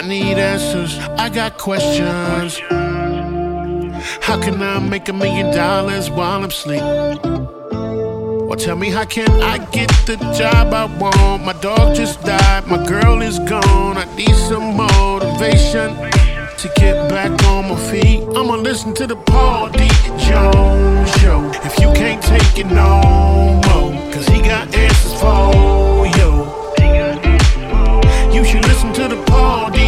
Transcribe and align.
I 0.00 0.02
need 0.02 0.38
answers, 0.38 0.96
I 1.18 1.28
got 1.28 1.58
questions. 1.58 2.58
How 4.22 4.40
can 4.40 4.62
I 4.62 4.78
make 4.78 5.10
a 5.10 5.12
million 5.12 5.54
dollars 5.54 6.08
while 6.08 6.38
I'm 6.38 6.44
asleep? 6.44 6.80
Well, 6.80 8.56
tell 8.56 8.76
me, 8.76 8.88
how 8.88 9.04
can 9.04 9.30
I 9.42 9.58
get 9.72 9.90
the 10.06 10.16
job 10.38 10.72
I 10.72 10.86
want? 10.98 11.44
My 11.44 11.52
dog 11.52 11.94
just 11.94 12.22
died, 12.22 12.66
my 12.66 12.82
girl 12.86 13.20
is 13.20 13.40
gone. 13.40 13.98
I 13.98 14.06
need 14.16 14.34
some 14.34 14.74
motivation 14.74 15.94
to 16.56 16.72
get 16.76 17.10
back 17.10 17.30
on 17.44 17.68
my 17.68 17.76
feet. 17.90 18.22
I'ma 18.34 18.54
listen 18.56 18.94
to 18.94 19.06
the 19.06 19.16
Paul 19.16 19.68
D. 19.68 19.86
Jones 20.16 21.10
show. 21.20 21.50
If 21.62 21.78
you 21.78 21.92
can't 21.92 22.22
take 22.22 22.56
it 22.56 22.68
no 22.68 23.60
more, 23.66 23.92
cause 24.14 24.26
he 24.28 24.40
got 24.40 24.74
answers 24.74 25.20
for 25.20 26.06
you. 26.16 26.30
You 28.34 28.46
should 28.46 28.64
listen 28.66 28.94
to 28.94 29.08
the 29.14 29.22
Paul 29.26 29.70
D. 29.70 29.79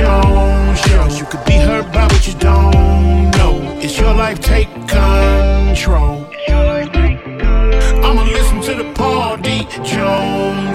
Jones 0.00 0.80
show. 0.80 1.06
You 1.18 1.24
could 1.24 1.44
be 1.44 1.56
hurt 1.68 1.92
by 1.92 2.04
what 2.04 2.26
you 2.26 2.34
don't 2.34 3.30
know. 3.36 3.54
It's 3.84 3.98
your 3.98 4.14
life, 4.14 4.40
take 4.40 4.70
control. 4.88 6.26
I'ma 8.06 8.22
listen 8.38 8.60
to 8.68 8.74
the 8.82 8.92
Paul 8.94 9.36
D. 9.36 9.66
Jones 9.84 10.69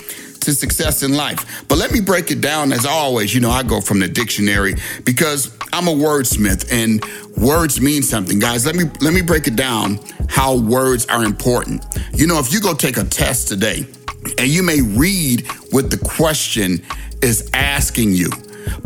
to 0.45 0.55
success 0.55 1.03
in 1.03 1.15
life. 1.15 1.65
But 1.69 1.79
let 1.79 1.93
me 1.93 2.01
break 2.01 2.31
it 2.31 2.41
down 2.41 2.73
as 2.73 2.87
always. 2.87 3.35
You 3.35 3.41
know, 3.41 3.51
I 3.51 3.63
go 3.63 3.81
from 3.81 3.99
the 3.99 4.09
dictionary 4.09 4.75
because 5.05 5.57
I'm 5.73 5.89
a 5.89 5.93
wordsmith 5.93 6.73
and 6.73 7.05
words 7.37 7.81
mean 7.81 8.03
something. 8.03 8.39
Guys, 8.39 8.65
let 8.65 8.77
me 8.77 8.85
let 9.01 9.13
me 9.13 9.23
break 9.23 9.47
it 9.47 9.57
down 9.57 9.99
how 10.29 10.57
words 10.57 11.07
are 11.07 11.25
important. 11.25 11.85
You 12.15 12.27
know, 12.27 12.39
if 12.39 12.53
you 12.53 12.61
go 12.61 12.75
take 12.75 12.97
a 12.97 13.05
test 13.05 13.49
today 13.49 13.87
and 14.39 14.49
you 14.49 14.63
may 14.63 14.81
read 14.81 15.47
what 15.71 15.91
the 15.91 15.99
question 15.99 16.83
is 17.23 17.51
asking 17.53 18.13
you, 18.13 18.31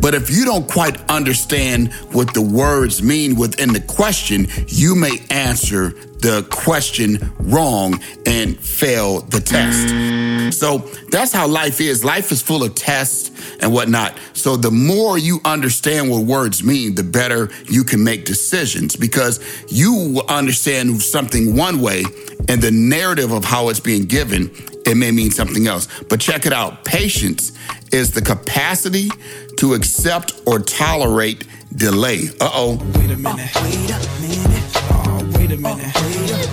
but 0.01 0.15
if 0.15 0.31
you 0.31 0.45
don't 0.45 0.69
quite 0.69 0.99
understand 1.11 1.93
what 2.13 2.35
the 2.35 2.43
words 2.43 3.03
mean 3.03 3.37
within 3.37 3.73
the 3.73 3.81
question, 3.81 4.47
you 4.67 4.95
may 4.95 5.19
answer 5.31 5.91
the 6.21 6.47
question 6.51 7.33
wrong 7.39 8.01
and 8.27 8.59
fail 8.59 9.21
the 9.21 9.41
test. 9.41 10.59
So 10.59 10.79
that's 11.11 11.33
how 11.33 11.47
life 11.47 11.81
is. 11.81 12.05
Life 12.05 12.33
is 12.33 12.43
full 12.43 12.65
of 12.65 12.75
tests 12.75 13.31
and 13.61 13.73
whatnot. 13.73 14.19
So 14.33 14.57
the 14.57 14.71
more 14.71 15.19
you 15.19 15.41
understand 15.45 16.11
what 16.11 16.25
words 16.25 16.65
mean, 16.65 16.95
the 16.95 17.05
better 17.05 17.51
you 17.67 17.85
can 17.85 18.03
make 18.03 18.25
decisions 18.25 18.97
because 18.97 19.41
you 19.69 20.23
understand 20.29 21.01
something 21.01 21.55
one 21.55 21.81
way 21.81 22.05
and 22.49 22.61
the 22.61 22.71
narrative 22.71 23.33
of 23.33 23.45
how 23.45 23.69
it's 23.69 23.81
being 23.81 24.07
given, 24.07 24.51
it 24.87 24.97
may 24.97 25.11
mean 25.11 25.31
something 25.31 25.67
else. 25.67 25.87
But 26.09 26.21
check 26.21 26.47
it 26.47 26.53
out. 26.53 26.85
Patience 26.85 27.53
is 27.93 28.13
the 28.13 28.23
capacity 28.23 29.11
to 29.59 29.75
accept 29.75 30.41
or 30.47 30.61
tolerate 30.61 31.45
delay. 31.75 32.29
Uh 32.41 32.51
oh. 32.55 32.77
Wait 32.95 33.11
a 33.11 33.17
minute. 33.17 33.51
Wait 33.57 33.91
a 33.91 33.99
minute. 34.21 34.63
Oh, 34.91 35.31
wait 35.35 35.51
a 35.51 35.57
minute. 35.57 35.95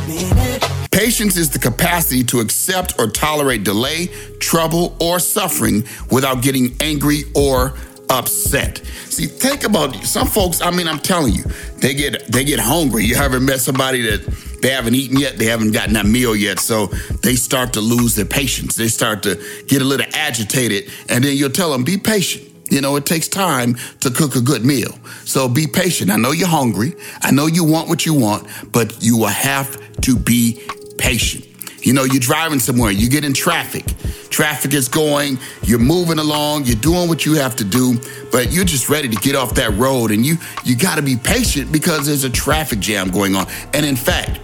Wait 0.08 0.32
a 0.32 0.36
minute. 0.36 0.92
Patience 0.92 1.38
is 1.38 1.52
the 1.52 1.60
capacity 1.60 2.24
to 2.24 2.40
accept 2.40 3.00
or 3.00 3.08
tolerate 3.08 3.64
delay, 3.64 4.08
trouble, 4.40 4.98
or 5.00 5.20
suffering 5.20 5.84
without 6.10 6.42
getting 6.42 6.76
angry 6.80 7.26
or 7.36 7.76
upset. 8.10 8.78
See, 9.10 9.28
think 9.28 9.66
about 9.66 9.96
some 10.04 10.28
folks. 10.28 10.62
I 10.62 10.72
mean, 10.72 10.88
I'm 10.88 11.00
telling 11.00 11.34
you, 11.34 11.44
they 11.78 11.94
get 11.94 12.26
they 12.32 12.44
get 12.44 12.60
hungry. 12.60 13.04
You 13.04 13.16
haven't 13.16 13.46
met 13.46 13.60
somebody 13.60 14.02
that 14.02 14.26
they 14.64 14.70
haven't 14.72 14.96
eaten 14.96 15.20
yet, 15.20 15.38
they 15.38 15.46
haven't 15.46 15.74
gotten 15.74 15.94
that 15.94 16.08
meal 16.08 16.36
yet, 16.36 16.60
so 16.60 16.88
they 17.22 17.36
start 17.36 17.74
to 17.74 17.82
lose 17.82 18.16
their 18.16 18.26
patience. 18.26 18.76
They 18.76 18.88
start 18.88 19.22
to 19.24 19.36
get 19.68 19.84
a 19.84 19.86
little 19.86 20.08
agitated, 20.14 20.92
and 21.08 21.24
then 21.24 21.38
you'll 21.38 21.52
tell 21.52 21.72
them, 21.72 21.84
"Be 21.84 21.98
patient." 21.98 22.45
You 22.70 22.82
know, 22.82 22.96
it 22.96 23.06
takes 23.06 23.28
time 23.28 23.76
to 24.02 24.10
cook 24.10 24.36
a 24.36 24.42
good 24.42 24.66
meal. 24.66 24.98
So 25.24 25.48
be 25.48 25.68
patient. 25.68 26.10
I 26.12 26.18
know 26.18 26.32
you're 26.32 26.48
hungry. 26.48 26.96
I 27.22 27.32
know 27.32 27.46
you 27.46 27.64
want 27.64 27.90
what 27.90 28.06
you 28.06 28.14
want, 28.14 28.48
but 28.72 29.04
you 29.04 29.18
will 29.18 29.28
have 29.28 29.80
to 30.02 30.18
be 30.18 30.62
patient. 30.98 31.46
You 31.86 31.94
know, 31.94 32.04
you're 32.04 32.20
driving 32.20 32.58
somewhere, 32.58 32.90
you 32.90 33.10
get 33.10 33.24
in 33.24 33.34
traffic. 33.34 33.86
Traffic 34.32 34.74
is 34.74 34.88
going, 34.88 35.38
you're 35.64 35.78
moving 35.78 36.18
along, 36.18 36.66
you're 36.66 36.76
doing 36.76 37.08
what 37.08 37.28
you 37.28 37.36
have 37.36 37.56
to 37.58 37.64
do, 37.64 38.00
but 38.32 38.52
you're 38.52 38.66
just 38.66 38.90
ready 38.90 39.08
to 39.08 39.16
get 39.18 39.36
off 39.36 39.54
that 39.56 39.72
road 39.78 40.10
and 40.10 40.26
you 40.26 40.38
you 40.64 40.76
got 40.76 40.96
to 40.96 41.04
be 41.04 41.16
patient 41.16 41.72
because 41.72 42.08
there's 42.08 42.24
a 42.24 42.30
traffic 42.30 42.80
jam 42.80 43.10
going 43.10 43.36
on. 43.36 43.46
And 43.74 43.86
in 43.86 43.96
fact, 43.96 44.40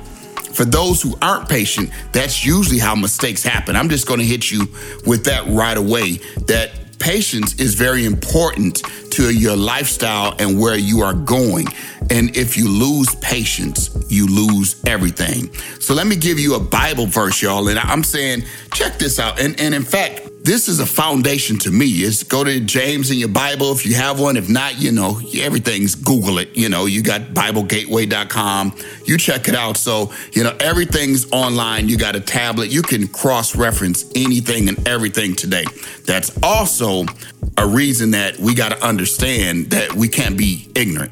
for 0.53 0.65
those 0.65 1.01
who 1.01 1.17
aren't 1.21 1.49
patient, 1.49 1.89
that's 2.11 2.45
usually 2.45 2.77
how 2.77 2.93
mistakes 2.93 3.41
happen. 3.41 3.75
I'm 3.75 3.89
just 3.89 4.07
going 4.07 4.19
to 4.19 4.25
hit 4.25 4.51
you 4.51 4.67
with 5.07 5.25
that 5.25 5.47
right 5.47 5.77
away 5.77 6.17
that 6.45 6.71
patience 7.01 7.55
is 7.59 7.73
very 7.73 8.05
important 8.05 8.83
to 9.11 9.33
your 9.33 9.57
lifestyle 9.57 10.35
and 10.39 10.57
where 10.57 10.77
you 10.77 11.01
are 11.01 11.13
going. 11.13 11.67
And 12.09 12.35
if 12.37 12.55
you 12.55 12.69
lose 12.69 13.13
patience, 13.15 13.89
you 14.07 14.27
lose 14.27 14.81
everything. 14.85 15.53
So 15.79 15.93
let 15.93 16.07
me 16.07 16.15
give 16.15 16.39
you 16.39 16.55
a 16.55 16.59
Bible 16.59 17.07
verse, 17.07 17.41
y'all. 17.41 17.67
And 17.67 17.79
I'm 17.79 18.03
saying, 18.03 18.43
check 18.73 18.97
this 18.99 19.19
out. 19.19 19.41
And, 19.41 19.59
and 19.59 19.73
in 19.73 19.83
fact, 19.83 20.30
this 20.43 20.67
is 20.67 20.79
a 20.79 20.85
foundation 20.85 21.57
to 21.59 21.71
me. 21.71 22.01
Is 22.01 22.23
go 22.23 22.43
to 22.43 22.59
James 22.59 23.11
in 23.11 23.17
your 23.17 23.29
Bible 23.29 23.71
if 23.71 23.85
you 23.85 23.95
have 23.95 24.19
one. 24.19 24.37
If 24.37 24.49
not, 24.49 24.79
you 24.79 24.91
know, 24.91 25.19
everything's 25.37 25.93
Google 25.95 26.39
it. 26.39 26.55
You 26.55 26.69
know, 26.69 26.85
you 26.85 27.03
got 27.03 27.21
BibleGateway.com. 27.21 28.75
You 29.05 29.17
check 29.17 29.47
it 29.47 29.55
out. 29.55 29.77
So, 29.77 30.11
you 30.33 30.43
know, 30.43 30.55
everything's 30.59 31.31
online. 31.31 31.89
You 31.89 31.97
got 31.97 32.15
a 32.15 32.19
tablet. 32.19 32.71
You 32.71 32.81
can 32.81 33.07
cross 33.07 33.55
reference 33.55 34.09
anything 34.15 34.67
and 34.67 34.87
everything 34.87 35.35
today. 35.35 35.65
That's 36.05 36.35
also 36.41 37.05
a 37.57 37.67
reason 37.67 38.11
that 38.11 38.39
we 38.39 38.55
got 38.55 38.69
to 38.69 38.83
understand 38.83 39.71
that 39.71 39.93
we 39.93 40.07
can't 40.07 40.37
be 40.37 40.71
ignorant. 40.75 41.11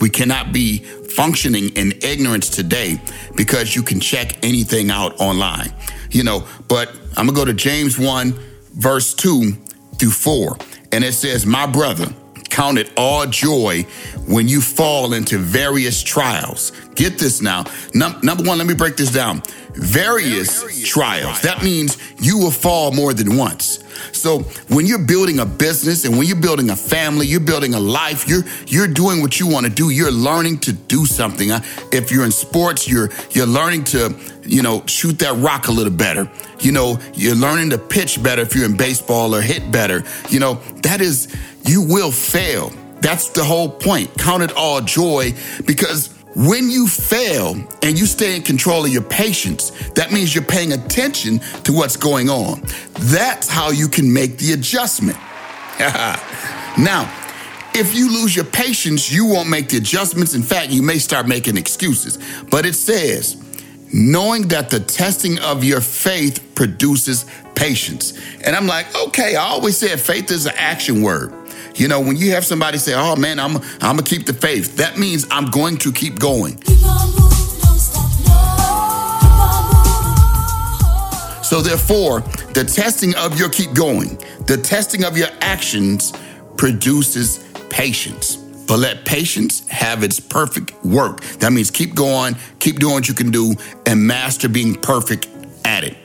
We 0.00 0.08
cannot 0.08 0.52
be 0.52 0.78
functioning 0.78 1.68
in 1.76 1.92
ignorance 2.02 2.48
today 2.48 3.00
because 3.36 3.76
you 3.76 3.82
can 3.82 4.00
check 4.00 4.42
anything 4.42 4.90
out 4.90 5.20
online. 5.20 5.72
You 6.10 6.24
know, 6.24 6.46
but 6.68 6.90
I'm 7.16 7.26
gonna 7.26 7.36
go 7.36 7.44
to 7.44 7.54
James 7.54 7.98
1, 7.98 8.34
verse 8.74 9.14
2 9.14 9.52
through 9.98 10.10
4. 10.10 10.56
And 10.92 11.04
it 11.04 11.12
says, 11.12 11.46
My 11.46 11.66
brother, 11.66 12.12
count 12.52 12.78
it 12.78 12.92
all 12.96 13.26
joy 13.26 13.82
when 14.26 14.46
you 14.46 14.60
fall 14.60 15.14
into 15.14 15.38
various 15.38 16.02
trials. 16.02 16.70
Get 16.94 17.18
this 17.18 17.40
now. 17.40 17.64
Num- 17.94 18.20
number 18.22 18.44
one, 18.44 18.58
let 18.58 18.66
me 18.66 18.74
break 18.74 18.96
this 18.96 19.10
down. 19.10 19.42
Various, 19.72 20.60
various 20.60 20.86
trials. 20.86 21.22
trials. 21.22 21.40
That 21.42 21.64
means 21.64 21.96
you 22.20 22.38
will 22.38 22.50
fall 22.50 22.92
more 22.92 23.14
than 23.14 23.38
once. 23.38 23.82
So 24.12 24.40
when 24.68 24.86
you're 24.86 24.98
building 24.98 25.38
a 25.38 25.46
business 25.46 26.04
and 26.04 26.18
when 26.18 26.26
you're 26.26 26.40
building 26.40 26.70
a 26.70 26.76
family, 26.76 27.26
you're 27.26 27.40
building 27.40 27.72
a 27.74 27.80
life, 27.80 28.28
you're 28.28 28.44
you're 28.66 28.86
doing 28.86 29.22
what 29.22 29.40
you 29.40 29.46
want 29.46 29.64
to 29.64 29.72
do. 29.72 29.90
You're 29.90 30.10
learning 30.10 30.58
to 30.60 30.72
do 30.72 31.06
something. 31.06 31.50
Uh, 31.50 31.60
if 31.90 32.10
you're 32.10 32.24
in 32.24 32.32
sports, 32.32 32.88
you're 32.88 33.10
you're 33.30 33.46
learning 33.46 33.84
to, 33.84 34.14
you 34.42 34.62
know, 34.62 34.84
shoot 34.86 35.18
that 35.20 35.34
rock 35.36 35.68
a 35.68 35.72
little 35.72 35.92
better. 35.92 36.30
You 36.60 36.72
know, 36.72 36.98
you're 37.14 37.34
learning 37.34 37.70
to 37.70 37.78
pitch 37.78 38.22
better 38.22 38.42
if 38.42 38.54
you're 38.54 38.66
in 38.66 38.76
baseball 38.76 39.34
or 39.34 39.40
hit 39.40 39.70
better. 39.72 40.04
You 40.28 40.40
know, 40.40 40.54
that 40.82 41.00
is 41.00 41.28
you 41.64 41.82
will 41.82 42.12
fail. 42.12 42.70
That's 43.00 43.28
the 43.30 43.44
whole 43.44 43.68
point. 43.68 44.16
Count 44.18 44.42
it 44.42 44.52
all 44.52 44.80
joy 44.80 45.32
because 45.66 46.08
when 46.34 46.70
you 46.70 46.86
fail 46.86 47.56
and 47.82 47.98
you 47.98 48.06
stay 48.06 48.36
in 48.36 48.42
control 48.42 48.84
of 48.84 48.90
your 48.90 49.02
patience, 49.02 49.70
that 49.90 50.12
means 50.12 50.34
you're 50.34 50.44
paying 50.44 50.72
attention 50.72 51.40
to 51.64 51.72
what's 51.72 51.96
going 51.96 52.30
on. 52.30 52.62
That's 53.00 53.48
how 53.48 53.70
you 53.70 53.88
can 53.88 54.12
make 54.12 54.38
the 54.38 54.52
adjustment. 54.52 55.18
now, 56.78 57.12
if 57.74 57.94
you 57.94 58.10
lose 58.10 58.36
your 58.36 58.44
patience, 58.44 59.10
you 59.10 59.26
won't 59.26 59.48
make 59.48 59.68
the 59.68 59.78
adjustments. 59.78 60.34
In 60.34 60.42
fact, 60.42 60.70
you 60.70 60.82
may 60.82 60.98
start 60.98 61.26
making 61.26 61.56
excuses. 61.56 62.18
But 62.50 62.66
it 62.66 62.74
says, 62.74 63.36
knowing 63.92 64.48
that 64.48 64.70
the 64.70 64.80
testing 64.80 65.38
of 65.40 65.64
your 65.64 65.80
faith 65.80 66.54
produces 66.54 67.26
patience. 67.54 68.18
And 68.44 68.56
I'm 68.56 68.66
like, 68.66 68.86
okay, 69.08 69.36
I 69.36 69.42
always 69.44 69.76
said 69.76 70.00
faith 70.00 70.30
is 70.30 70.46
an 70.46 70.54
action 70.56 71.02
word. 71.02 71.41
You 71.74 71.88
know, 71.88 72.00
when 72.00 72.16
you 72.16 72.32
have 72.32 72.44
somebody 72.44 72.78
say, 72.78 72.94
"Oh 72.94 73.16
man, 73.16 73.38
I'm 73.38 73.56
I'm 73.56 73.96
gonna 73.96 74.02
keep 74.02 74.26
the 74.26 74.34
faith," 74.34 74.76
that 74.76 74.98
means 74.98 75.26
I'm 75.30 75.50
going 75.50 75.78
to 75.78 75.92
keep 75.92 76.18
going. 76.18 76.62
So 81.42 81.60
therefore, 81.60 82.20
the 82.54 82.64
testing 82.64 83.14
of 83.16 83.38
your 83.38 83.50
keep 83.50 83.74
going, 83.74 84.16
the 84.46 84.56
testing 84.56 85.04
of 85.04 85.18
your 85.18 85.28
actions 85.42 86.12
produces 86.56 87.44
patience. 87.68 88.36
But 88.36 88.78
let 88.78 89.04
patience 89.04 89.68
have 89.68 90.02
its 90.02 90.18
perfect 90.18 90.72
work. 90.84 91.20
That 91.40 91.52
means 91.52 91.70
keep 91.70 91.94
going, 91.94 92.36
keep 92.58 92.78
doing 92.78 92.94
what 92.94 93.08
you 93.08 93.12
can 93.14 93.30
do, 93.30 93.54
and 93.84 94.06
master 94.06 94.48
being 94.48 94.76
perfect 94.76 95.28
at 95.64 95.84
it. 95.84 95.96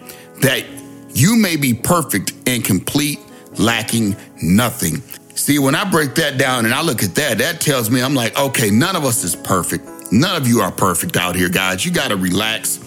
That 0.41 0.65
you 1.13 1.37
may 1.37 1.55
be 1.55 1.73
perfect 1.73 2.33
and 2.45 2.63
complete, 2.65 3.19
lacking 3.57 4.17
nothing. 4.41 5.01
See, 5.37 5.59
when 5.59 5.75
I 5.75 5.89
break 5.89 6.15
that 6.15 6.39
down 6.39 6.65
and 6.65 6.73
I 6.73 6.81
look 6.81 7.03
at 7.03 7.13
that, 7.15 7.37
that 7.37 7.61
tells 7.61 7.91
me 7.91 8.01
I'm 8.01 8.15
like, 8.15 8.37
okay, 8.39 8.71
none 8.71 8.95
of 8.95 9.05
us 9.05 9.23
is 9.23 9.35
perfect. 9.35 9.87
None 10.11 10.35
of 10.35 10.47
you 10.47 10.61
are 10.61 10.71
perfect 10.71 11.15
out 11.15 11.35
here, 11.35 11.47
guys. 11.47 11.85
You 11.85 11.91
got 11.91 12.07
to 12.07 12.17
relax 12.17 12.79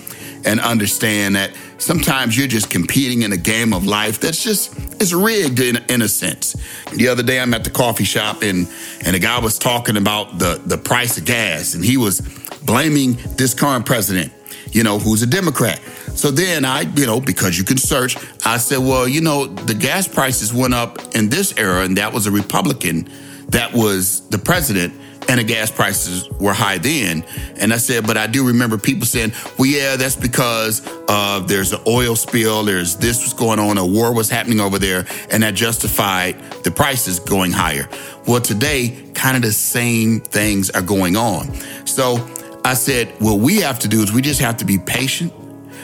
and 0.44 0.58
understand 0.58 1.36
that 1.36 1.52
sometimes 1.78 2.36
you're 2.36 2.48
just 2.48 2.68
competing 2.68 3.22
in 3.22 3.32
a 3.32 3.36
game 3.36 3.72
of 3.72 3.86
life 3.86 4.18
that's 4.18 4.42
just 4.42 4.74
it's 5.00 5.12
rigged 5.12 5.60
in, 5.60 5.76
in 5.88 6.02
a 6.02 6.08
sense. 6.08 6.56
The 6.92 7.06
other 7.08 7.22
day 7.22 7.38
I'm 7.38 7.54
at 7.54 7.62
the 7.62 7.70
coffee 7.70 8.04
shop 8.04 8.42
and 8.42 8.68
and 9.04 9.14
a 9.14 9.20
guy 9.20 9.38
was 9.38 9.56
talking 9.56 9.96
about 9.96 10.38
the 10.38 10.60
the 10.64 10.76
price 10.76 11.18
of 11.18 11.26
gas 11.26 11.74
and 11.74 11.84
he 11.84 11.96
was 11.96 12.20
blaming 12.64 13.16
this 13.36 13.54
current 13.54 13.86
president, 13.86 14.32
you 14.72 14.82
know, 14.82 14.98
who's 14.98 15.22
a 15.22 15.26
Democrat. 15.26 15.80
So 16.14 16.30
then 16.30 16.64
I, 16.64 16.82
you 16.82 17.06
know, 17.06 17.20
because 17.20 17.58
you 17.58 17.64
can 17.64 17.76
search, 17.76 18.16
I 18.44 18.58
said, 18.58 18.78
well, 18.78 19.08
you 19.08 19.20
know, 19.20 19.46
the 19.46 19.74
gas 19.74 20.06
prices 20.08 20.52
went 20.52 20.74
up 20.74 20.98
in 21.14 21.28
this 21.28 21.56
era, 21.56 21.84
and 21.84 21.96
that 21.96 22.12
was 22.12 22.26
a 22.26 22.30
Republican 22.30 23.08
that 23.50 23.72
was 23.72 24.20
the 24.28 24.38
president, 24.38 24.94
and 25.28 25.38
the 25.38 25.44
gas 25.44 25.70
prices 25.70 26.28
were 26.40 26.52
high 26.52 26.78
then. 26.78 27.24
And 27.56 27.72
I 27.72 27.76
said, 27.76 28.06
but 28.06 28.16
I 28.16 28.26
do 28.26 28.46
remember 28.46 28.78
people 28.78 29.06
saying, 29.06 29.32
well, 29.58 29.66
yeah, 29.66 29.96
that's 29.96 30.16
because 30.16 30.86
uh, 31.08 31.40
there's 31.40 31.72
an 31.72 31.80
oil 31.86 32.16
spill, 32.16 32.64
there's 32.64 32.96
this 32.96 33.22
was 33.22 33.32
going 33.32 33.58
on, 33.58 33.78
a 33.78 33.86
war 33.86 34.14
was 34.14 34.30
happening 34.30 34.60
over 34.60 34.78
there, 34.78 35.06
and 35.30 35.42
that 35.42 35.54
justified 35.54 36.40
the 36.64 36.70
prices 36.70 37.18
going 37.18 37.52
higher. 37.52 37.88
Well, 38.26 38.40
today, 38.40 39.10
kind 39.14 39.36
of 39.36 39.42
the 39.42 39.52
same 39.52 40.20
things 40.20 40.70
are 40.70 40.82
going 40.82 41.16
on. 41.16 41.54
So 41.86 42.16
I 42.64 42.74
said, 42.74 43.08
what 43.20 43.40
we 43.40 43.58
have 43.58 43.78
to 43.80 43.88
do 43.88 44.02
is 44.02 44.12
we 44.12 44.22
just 44.22 44.40
have 44.40 44.58
to 44.58 44.64
be 44.64 44.78
patient 44.78 45.32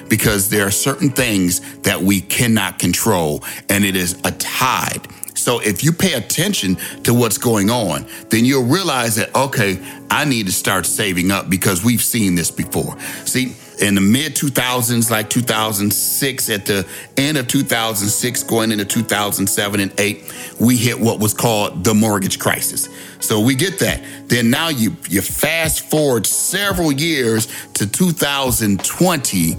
because 0.09 0.49
there 0.51 0.67
are 0.67 0.71
certain 0.71 1.11
things 1.11 1.61
that 1.79 2.01
we 2.01 2.21
cannot 2.21 2.79
control 2.79 3.43
and 3.69 3.85
it 3.85 3.97
is 3.97 4.21
a 4.25 4.31
tide. 4.33 5.07
So 5.35 5.61
if 5.61 5.85
you 5.85 5.93
pay 5.93 6.15
attention 6.15 6.77
to 7.05 7.15
what's 7.15 7.39
going 7.39 7.71
on, 7.71 8.07
then 8.31 8.45
you'll 8.45 8.65
realize 8.65 9.17
that, 9.17 9.35
okay, 9.35 9.79
I 10.11 10.25
need 10.25 10.47
to 10.47 10.53
start 10.53 10.87
saving 10.87 11.31
up 11.31 11.49
because 11.51 11.85
we've 11.85 12.03
seen 12.03 12.35
this 12.35 12.51
before. 12.51 12.99
See, 13.25 13.55
in 13.79 13.95
the 13.95 14.01
mid 14.01 14.35
2000s, 14.35 15.11
like 15.11 15.29
2006, 15.29 16.51
at 16.51 16.67
the 16.67 16.87
end 17.17 17.37
of 17.37 17.47
2006, 17.49 18.43
going 18.45 18.73
into 18.73 18.85
2007 18.85 19.81
and 19.81 19.93
8, 19.99 20.35
we 20.61 20.77
hit 20.77 20.99
what 20.99 21.21
was 21.21 21.35
called 21.35 21.85
the 21.85 21.95
mortgage 21.95 22.39
crisis. 22.39 22.89
So 23.21 23.41
we 23.41 23.55
get 23.55 23.79
that. 23.81 24.03
Then 24.29 24.51
now 24.51 24.69
you, 24.69 24.97
you 25.09 25.21
fast 25.21 25.89
forward 25.91 26.27
several 26.27 26.93
years 26.93 27.47
to 27.75 27.87
2020 27.87 29.57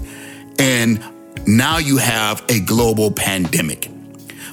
and 0.58 1.02
now 1.46 1.78
you 1.78 1.98
have 1.98 2.44
a 2.48 2.60
global 2.60 3.10
pandemic. 3.10 3.90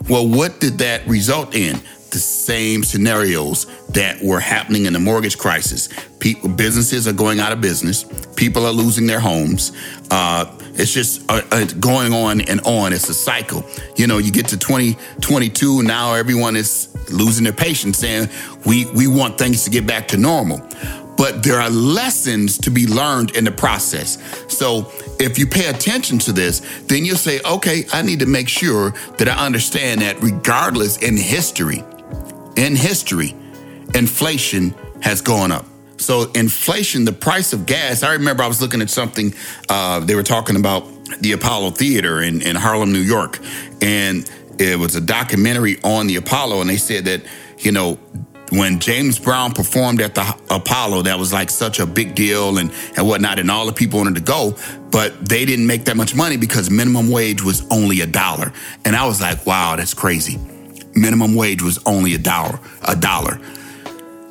Well, 0.07 0.27
what 0.27 0.59
did 0.59 0.77
that 0.79 1.05
result 1.07 1.55
in? 1.55 1.79
The 2.15 2.21
same 2.21 2.85
scenarios 2.85 3.65
that 3.89 4.23
were 4.23 4.39
happening 4.39 4.85
in 4.85 4.93
the 4.93 4.99
mortgage 4.99 5.37
crisis. 5.37 5.89
People, 6.19 6.47
businesses 6.47 7.09
are 7.09 7.13
going 7.13 7.41
out 7.41 7.51
of 7.51 7.59
business. 7.59 8.05
People 8.37 8.65
are 8.65 8.71
losing 8.71 9.05
their 9.05 9.19
homes. 9.19 9.73
Uh, 10.09 10.45
it's 10.75 10.93
just 10.93 11.29
uh, 11.29 11.41
uh, 11.51 11.65
going 11.81 12.13
on 12.13 12.39
and 12.39 12.61
on. 12.61 12.93
It's 12.93 13.09
a 13.09 13.13
cycle. 13.13 13.65
You 13.97 14.07
know, 14.07 14.17
you 14.19 14.31
get 14.31 14.47
to 14.47 14.57
2022, 14.57 15.83
now 15.83 16.13
everyone 16.13 16.55
is 16.55 16.87
losing 17.11 17.43
their 17.43 17.51
patience, 17.51 17.97
saying 17.97 18.29
we 18.65 18.85
we 18.91 19.07
want 19.07 19.37
things 19.37 19.65
to 19.65 19.69
get 19.69 19.85
back 19.85 20.07
to 20.07 20.17
normal 20.17 20.65
but 21.17 21.43
there 21.43 21.59
are 21.61 21.69
lessons 21.69 22.57
to 22.57 22.69
be 22.69 22.87
learned 22.87 23.37
in 23.37 23.45
the 23.45 23.51
process. 23.51 24.17
So 24.53 24.91
if 25.17 25.39
you 25.39 25.47
pay 25.47 25.67
attention 25.67 26.19
to 26.19 26.33
this, 26.33 26.59
then 26.87 27.05
you'll 27.05 27.15
say, 27.15 27.39
okay, 27.45 27.85
I 27.93 28.01
need 28.01 28.19
to 28.19 28.25
make 28.25 28.49
sure 28.49 28.91
that 29.17 29.29
I 29.29 29.45
understand 29.45 30.01
that 30.01 30.21
regardless 30.21 30.97
in 30.97 31.15
history, 31.15 31.83
in 32.55 32.75
history, 32.75 33.35
inflation 33.93 34.73
has 35.01 35.21
gone 35.21 35.51
up. 35.51 35.65
So 35.97 36.31
inflation, 36.33 37.05
the 37.05 37.13
price 37.13 37.53
of 37.53 37.65
gas, 37.65 38.03
I 38.03 38.13
remember 38.13 38.43
I 38.43 38.47
was 38.47 38.61
looking 38.61 38.81
at 38.81 38.89
something, 38.89 39.33
uh, 39.69 40.01
they 40.01 40.15
were 40.15 40.23
talking 40.23 40.55
about 40.55 40.87
the 41.21 41.31
Apollo 41.31 41.71
Theater 41.71 42.21
in, 42.21 42.41
in 42.41 42.55
Harlem, 42.55 42.91
New 42.91 42.99
York. 42.99 43.39
And 43.81 44.29
it 44.59 44.77
was 44.77 44.95
a 44.95 45.01
documentary 45.01 45.77
on 45.83 46.07
the 46.07 46.15
Apollo, 46.17 46.61
and 46.61 46.69
they 46.69 46.77
said 46.77 47.05
that, 47.05 47.21
you 47.59 47.71
know, 47.71 47.97
when 48.51 48.79
James 48.79 49.17
Brown 49.17 49.53
performed 49.53 50.01
at 50.01 50.15
the 50.15 50.35
Apollo, 50.49 51.03
that 51.03 51.17
was 51.17 51.33
like 51.33 51.49
such 51.49 51.79
a 51.79 51.85
big 51.85 52.13
deal 52.13 52.57
and, 52.57 52.71
and 52.95 53.07
whatnot, 53.07 53.39
and 53.39 53.49
all 53.49 53.65
the 53.65 53.73
people 53.73 53.99
wanted 53.99 54.15
to 54.15 54.21
go, 54.21 54.55
but 54.91 55.27
they 55.27 55.45
didn't 55.45 55.65
make 55.65 55.85
that 55.85 55.97
much 55.97 56.13
money 56.13 56.37
because 56.37 56.69
minimum 56.69 57.09
wage 57.09 57.41
was 57.41 57.65
only 57.71 58.01
a 58.01 58.05
dollar. 58.05 58.53
And 58.85 58.95
I 58.95 59.07
was 59.07 59.19
like, 59.19 59.45
wow, 59.45 59.75
that's 59.75 59.93
crazy. 59.93 60.39
Minimum 60.95 61.35
wage 61.35 61.61
was 61.61 61.79
only 61.85 62.13
a 62.13 62.17
dollar, 62.17 62.59
a 62.87 62.95
dollar. 62.95 63.39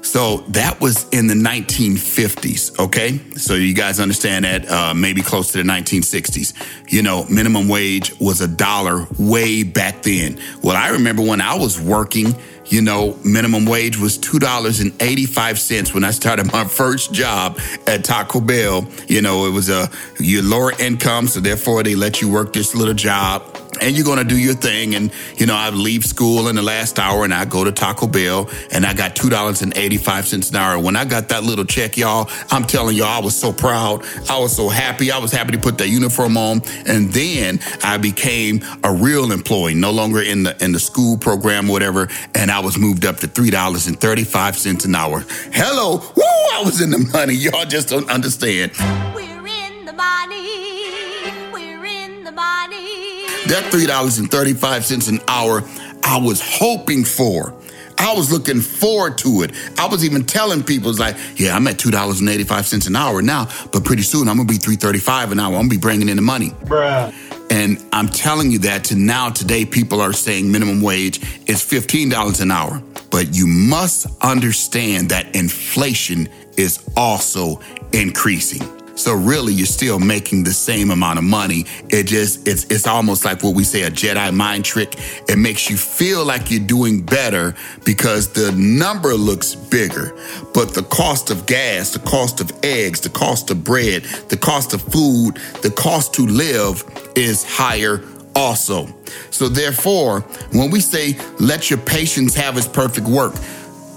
So 0.02 0.44
that 0.49 0.80
was 0.80 1.09
in 1.09 1.26
the 1.26 1.35
1950s, 1.35 2.78
okay? 2.78 3.18
So 3.37 3.54
you 3.54 3.75
guys 3.75 3.99
understand 3.99 4.44
that, 4.44 4.71
uh, 4.71 4.94
maybe 4.94 5.23
close 5.23 5.50
to 5.52 5.59
the 5.59 5.64
1960s. 5.64 6.52
You 6.92 7.02
know, 7.02 7.25
minimum 7.25 7.68
wage 7.68 8.12
was 8.21 8.40
a 8.40 8.47
dollar 8.47 9.06
way 9.18 9.62
back 9.62 10.02
then. 10.02 10.38
Well, 10.62 10.76
I 10.76 10.90
remember 10.90 11.23
when 11.23 11.40
I 11.40 11.56
was 11.56 11.80
working 11.80 12.37
you 12.66 12.80
know, 12.80 13.16
minimum 13.25 13.66
wage 13.66 13.99
was 13.99 14.18
$2.85 14.18 15.94
when 15.94 16.04
I 16.04 16.11
started 16.11 16.50
my 16.52 16.64
first 16.64 17.12
job 17.12 17.59
at 17.87 18.04
Taco 18.04 18.40
Bell. 18.40 18.87
You 19.06 19.23
know, 19.23 19.47
it 19.47 19.50
was 19.50 19.68
a 19.68 19.90
your 20.18 20.42
lower 20.42 20.73
income, 20.78 21.26
so 21.26 21.40
therefore 21.40 21.83
they 21.83 21.94
let 21.94 22.21
you 22.21 22.30
work 22.30 22.52
this 22.52 22.75
little 22.75 22.94
job 22.94 23.42
and 23.80 23.97
you're 23.97 24.04
gonna 24.04 24.25
do 24.25 24.38
your 24.38 24.54
thing. 24.54 24.94
And 24.94 25.11
you 25.37 25.47
know, 25.47 25.54
I 25.54 25.71
leave 25.71 26.04
school 26.04 26.49
in 26.49 26.56
the 26.56 26.62
last 26.62 26.99
hour 26.99 27.25
and 27.25 27.35
I 27.35 27.44
go 27.44 27.64
to 27.64 27.73
Taco 27.73 28.06
Bell 28.06 28.49
and 28.73 28.85
I 28.85 28.94
got 28.94 29.16
two 29.16 29.28
dollars 29.28 29.62
and 29.62 29.76
eighty 29.76 29.97
five 29.97 30.26
cents 30.26 30.50
an 30.50 30.56
hour. 30.56 30.78
When 30.78 30.97
I 30.97 31.04
got 31.04 31.28
that 31.28 31.44
little 31.44 31.64
check, 31.64 31.97
y'all, 31.97 32.30
I'm 32.50 32.64
telling 32.64 32.97
y'all, 32.97 33.06
I 33.06 33.21
was 33.21 33.37
so 33.37 33.52
proud. 33.52 34.04
I 34.28 34.38
was 34.38 34.54
so 34.54 34.68
happy. 34.68 35.11
I 35.11 35.18
was 35.18 35.33
happy 35.33 35.52
to 35.52 35.59
put 35.59 35.78
that 35.78 35.88
uniform 35.88 36.37
on. 36.37 36.62
And 36.87 37.12
then 37.12 37.61
I 37.83 37.99
became 37.99 38.62
a 38.83 38.92
real 38.92 39.33
employee, 39.33 39.75
no 39.75 39.90
longer 39.90 40.23
in 40.23 40.44
the 40.44 40.64
in 40.64 40.73
the 40.73 40.80
school 40.80 41.16
program, 41.16 41.68
whatever. 41.68 42.09
And 42.35 42.50
I 42.55 42.61
was 42.61 42.79
moved 42.79 43.05
up 43.05 43.17
to 43.17 43.27
three 43.27 43.51
dollars 43.51 43.89
and 43.89 44.01
thirty 44.01 44.23
five 44.23 44.57
cents 44.57 44.85
an 44.85 44.95
hour. 44.95 45.25
Hello, 45.53 45.97
woo! 45.97 46.23
I 46.53 46.63
was 46.65 46.81
in 46.81 46.91
the 46.91 46.99
money. 47.13 47.35
Y'all 47.35 47.65
just 47.65 47.89
don't 47.89 48.09
understand. 48.09 48.71
We're 49.13 49.45
in 49.45 49.85
the 49.87 49.93
money. 49.93 51.51
We're 51.53 51.85
in 51.85 52.23
the 52.23 52.31
money. 52.31 53.27
That 53.47 53.65
$3.35 53.73 55.09
an 55.09 55.19
hour, 55.27 55.65
I 56.05 56.19
was 56.19 56.41
hoping 56.41 57.05
for. 57.05 57.53
I 57.99 58.15
was 58.15 58.31
looking 58.31 58.61
forward 58.61 59.19
to 59.19 59.43
it. 59.43 59.51
I 59.79 59.89
was 59.89 60.05
even 60.05 60.25
telling 60.25 60.63
people, 60.63 60.91
it's 60.91 60.99
like, 61.01 61.17
yeah, 61.37 61.57
I'm 61.57 61.67
at 61.67 61.77
$2.85 61.77 62.87
an 62.87 62.97
hour 62.97 63.21
now, 63.21 63.49
but 63.73 63.85
pretty 63.85 64.03
soon 64.03 64.29
I'm 64.29 64.37
gonna 64.37 64.49
be 64.49 64.59
$3.35 64.59 65.33
an 65.33 65.41
hour. 65.41 65.55
I'm 65.55 65.63
gonna 65.63 65.69
be 65.71 65.77
bringing 65.77 66.09
in 66.09 66.17
the 66.17 66.23
money. 66.23 66.51
Bruh. 66.65 67.13
And 67.51 67.85
I'm 67.93 68.09
telling 68.09 68.51
you 68.51 68.59
that 68.61 68.85
to 68.85 68.97
now 68.97 69.31
today, 69.31 69.65
people 69.65 70.01
are 70.01 70.13
saying 70.13 70.51
minimum 70.51 70.81
wage 70.81 71.19
is 71.47 71.63
$15 71.63 72.41
an 72.41 72.51
hour. 72.51 72.83
But 73.11 73.35
you 73.35 73.47
must 73.47 74.07
understand 74.23 75.11
that 75.11 75.37
inflation 75.37 76.29
is 76.57 76.83
also 76.97 77.61
increasing. 77.93 78.84
So 78.97 79.13
really, 79.15 79.53
you're 79.53 79.67
still 79.67 79.99
making 79.99 80.45
the 80.45 80.53
same 80.53 80.91
amount 80.91 81.19
of 81.19 81.25
money. 81.25 81.65
It 81.89 82.05
just 82.05 82.47
it's 82.47 82.65
it's 82.65 82.87
almost 82.87 83.25
like 83.25 83.43
what 83.43 83.55
we 83.55 83.65
say 83.65 83.83
a 83.83 83.91
Jedi 83.91 84.33
mind 84.33 84.65
trick. 84.65 84.95
It 85.29 85.37
makes 85.37 85.69
you 85.69 85.77
feel 85.77 86.25
like 86.25 86.51
you're 86.51 86.65
doing 86.65 87.03
better 87.03 87.55
because 87.85 88.33
the 88.33 88.53
number 88.53 89.15
looks 89.15 89.55
bigger, 89.55 90.17
but 90.55 90.75
the 90.75 90.85
cost 90.85 91.31
of 91.31 91.47
gas, 91.47 91.91
the 91.91 91.99
cost 91.99 92.41
of 92.41 92.53
eggs, 92.63 93.01
the 93.01 93.09
cost 93.09 93.51
of 93.51 93.65
bread, 93.65 94.05
the 94.29 94.37
cost 94.37 94.75
of 94.75 94.83
food, 94.83 95.37
the 95.63 95.73
cost 95.77 96.15
to 96.15 96.27
live 96.27 96.85
is 97.17 97.45
higher 97.45 98.03
also. 98.37 98.87
So 99.31 99.49
therefore, 99.49 100.21
when 100.53 100.71
we 100.71 100.81
say 100.81 101.19
let 101.41 101.69
your 101.69 101.81
patience 101.81 102.35
have 102.35 102.57
its 102.57 102.69
perfect 102.69 103.09
work, 103.09 103.35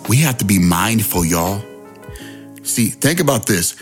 we 0.09 0.17
have 0.17 0.37
to 0.39 0.45
be 0.45 0.57
mindful, 0.57 1.23
y'all. 1.23 1.61
See, 2.63 2.89
think 2.89 3.19
about 3.19 3.45
this. 3.45 3.75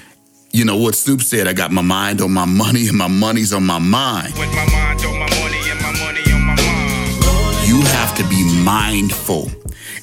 You 0.56 0.64
know 0.64 0.78
what 0.78 0.96
Snoop 0.96 1.22
said, 1.22 1.50
I 1.50 1.54
got 1.54 1.74
my 1.74 1.82
mind 1.82 2.22
on 2.22 2.32
my 2.32 2.46
money 2.46 2.88
and 2.88 2.98
my 2.98 3.10
money's 3.10 3.52
on 3.52 3.66
my 3.66 3.78
mind. 3.78 4.36
With 4.40 4.48
my 4.56 4.66
mind 4.72 5.02
on 5.02 5.20
my 5.20 5.30
money 5.42 5.60
and 5.70 5.82
my 5.82 5.92
money 6.00 6.22
on 6.32 6.42
my 6.44 6.56
mind. 6.56 7.68
You 7.68 7.82
have 7.82 8.16
to 8.16 8.24
be 8.30 8.42
mindful. 8.64 9.52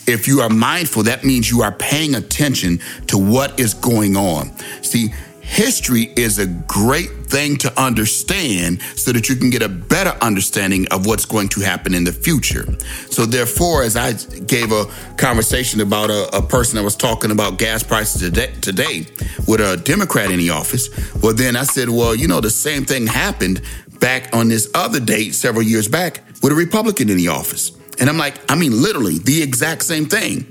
If 0.07 0.29
you 0.29 0.43
are 0.43 0.51
mindful, 0.51 1.05
that 1.05 1.25
means 1.25 1.51
you 1.51 1.63
are 1.63 1.73
paying 1.73 2.15
attention 2.15 2.81
to 3.07 3.17
what 3.17 3.59
is 3.59 3.73
going 3.73 4.15
on. 4.15 4.55
See, 4.83 5.15
history 5.43 6.13
is 6.17 6.39
a 6.39 6.47
great 6.47 7.11
thing 7.27 7.57
to 7.59 7.81
understand 7.81 8.81
so 8.97 9.13
that 9.13 9.29
you 9.29 9.37
can 9.37 9.51
get 9.51 9.63
a 9.63 9.69
better 9.69 10.11
understanding 10.23 10.87
of 10.91 11.05
what's 11.05 11.27
going 11.27 11.49
to 11.51 11.61
happen 11.61 11.93
in 11.93 12.05
the 12.05 12.13
future. 12.13 12.65
So, 13.11 13.27
therefore, 13.27 13.83
as 13.83 13.97
I 13.97 14.13
gave 14.41 14.73
a 14.73 14.87
conversation 15.17 15.81
about 15.81 16.11
a, 16.11 16.37
a 16.37 16.43
person 16.43 16.77
that 16.77 16.85
was 16.85 16.97
talking 16.97 17.31
about 17.31 17.59
gas 17.59 17.83
prices 17.83 18.23
today, 18.23 18.53
today 18.61 19.07
with 19.47 19.61
a 19.61 19.77
Democrat 19.77 20.31
in 20.31 20.39
the 20.39 20.51
office, 20.51 20.89
well, 21.23 21.35
then 21.35 21.57
I 21.57 21.65
said, 21.65 21.89
well, 21.89 22.15
you 22.15 22.29
know, 22.29 22.41
the 22.41 22.51
same 22.51 22.85
thing 22.85 23.07
happened 23.07 23.61
back 24.01 24.35
on 24.35 24.49
this 24.49 24.71
other 24.75 25.01
date 25.01 25.35
several 25.35 25.63
years 25.63 25.89
back 25.89 26.23
with 26.43 26.53
a 26.53 26.57
Republican 26.57 27.11
in 27.11 27.17
the 27.17 27.29
office. 27.29 27.73
And 28.01 28.09
I'm 28.09 28.19
like, 28.19 28.35
I 28.51 28.57
mean, 28.57 28.83
literally 28.83 29.19
the 29.19 29.43
exact 29.43 29.83
same 29.85 30.07
thing. 30.07 30.47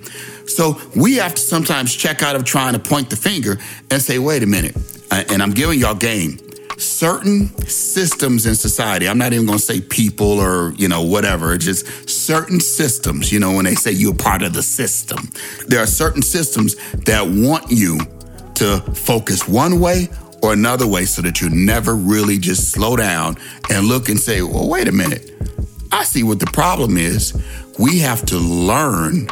So 0.56 0.80
we 0.96 1.16
have 1.16 1.36
to 1.36 1.42
sometimes 1.42 1.96
check 1.96 2.22
out 2.22 2.36
of 2.36 2.44
trying 2.44 2.74
to 2.74 2.80
point 2.80 3.10
the 3.10 3.16
finger 3.16 3.58
and 3.90 4.02
say, 4.02 4.20
wait 4.20 4.44
a 4.44 4.48
minute. 4.48 4.76
And 5.12 5.42
I'm 5.42 5.52
giving 5.52 5.80
y'all 5.80 5.96
game. 5.96 6.40
Certain 6.78 7.48
systems 7.68 8.48
in 8.48 8.56
society, 8.56 9.08
I'm 9.08 9.20
not 9.20 9.34
even 9.34 9.46
to 9.48 9.60
say 9.60 9.82
people 9.82 10.40
or, 10.40 10.74
you 10.74 10.88
know, 10.88 11.04
whatever, 11.04 11.54
it's 11.54 11.66
just 11.66 12.10
certain 12.10 12.60
systems, 12.60 13.32
you 13.32 13.40
know, 13.40 13.56
when 13.56 13.66
they 13.66 13.76
say 13.76 13.92
you're 13.92 14.16
part 14.16 14.42
of 14.42 14.54
the 14.54 14.64
system, 14.64 15.30
there 15.68 15.84
are 15.84 15.86
certain 15.86 16.24
systems 16.24 16.76
that 17.06 17.28
want 17.28 17.70
you 17.70 18.00
to 18.56 18.80
focus 18.96 19.48
one 19.48 19.80
way 19.80 20.10
or 20.42 20.54
another 20.54 20.88
way 20.88 21.06
so 21.06 21.22
that 21.22 21.40
you 21.40 21.50
never 21.52 21.96
really 21.96 22.40
just 22.40 22.72
slow 22.72 22.96
down 22.96 23.38
and 23.70 23.86
look 23.86 24.10
and 24.10 24.20
say, 24.20 24.42
well, 24.42 24.68
wait 24.68 24.88
a 24.88 24.92
minute. 24.92 25.30
I 25.92 26.04
see 26.04 26.24
what 26.24 26.40
the 26.40 26.48
problem 26.48 26.98
is. 26.98 27.40
We 27.78 28.00
have 28.00 28.26
to 28.28 28.38
learn 28.38 29.28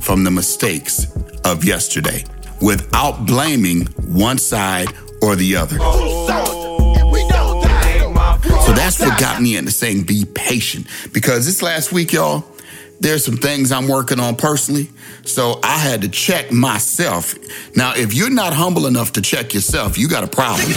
from 0.00 0.24
the 0.24 0.30
mistakes 0.30 1.06
of 1.44 1.64
yesterday 1.64 2.24
without 2.60 3.26
blaming 3.26 3.86
one 4.08 4.38
side 4.38 4.88
or 5.22 5.36
the 5.36 5.56
other. 5.56 5.78
So 8.64 8.72
that's 8.72 8.98
what 9.00 9.18
got 9.18 9.42
me 9.42 9.56
into 9.56 9.72
saying 9.72 10.04
be 10.04 10.24
patient. 10.24 10.86
Because 11.12 11.46
this 11.46 11.62
last 11.62 11.92
week, 11.92 12.12
y'all, 12.12 12.44
there's 13.00 13.24
some 13.24 13.36
things 13.36 13.72
I'm 13.72 13.88
working 13.88 14.20
on 14.20 14.36
personally. 14.36 14.90
So 15.24 15.60
I 15.62 15.76
had 15.78 16.02
to 16.02 16.08
check 16.08 16.52
myself. 16.52 17.34
Now, 17.76 17.92
if 17.94 18.14
you're 18.14 18.30
not 18.30 18.52
humble 18.54 18.86
enough 18.86 19.12
to 19.12 19.20
check 19.20 19.52
yourself, 19.52 19.98
you 19.98 20.08
got 20.08 20.24
a 20.24 20.28
problem. 20.28 20.72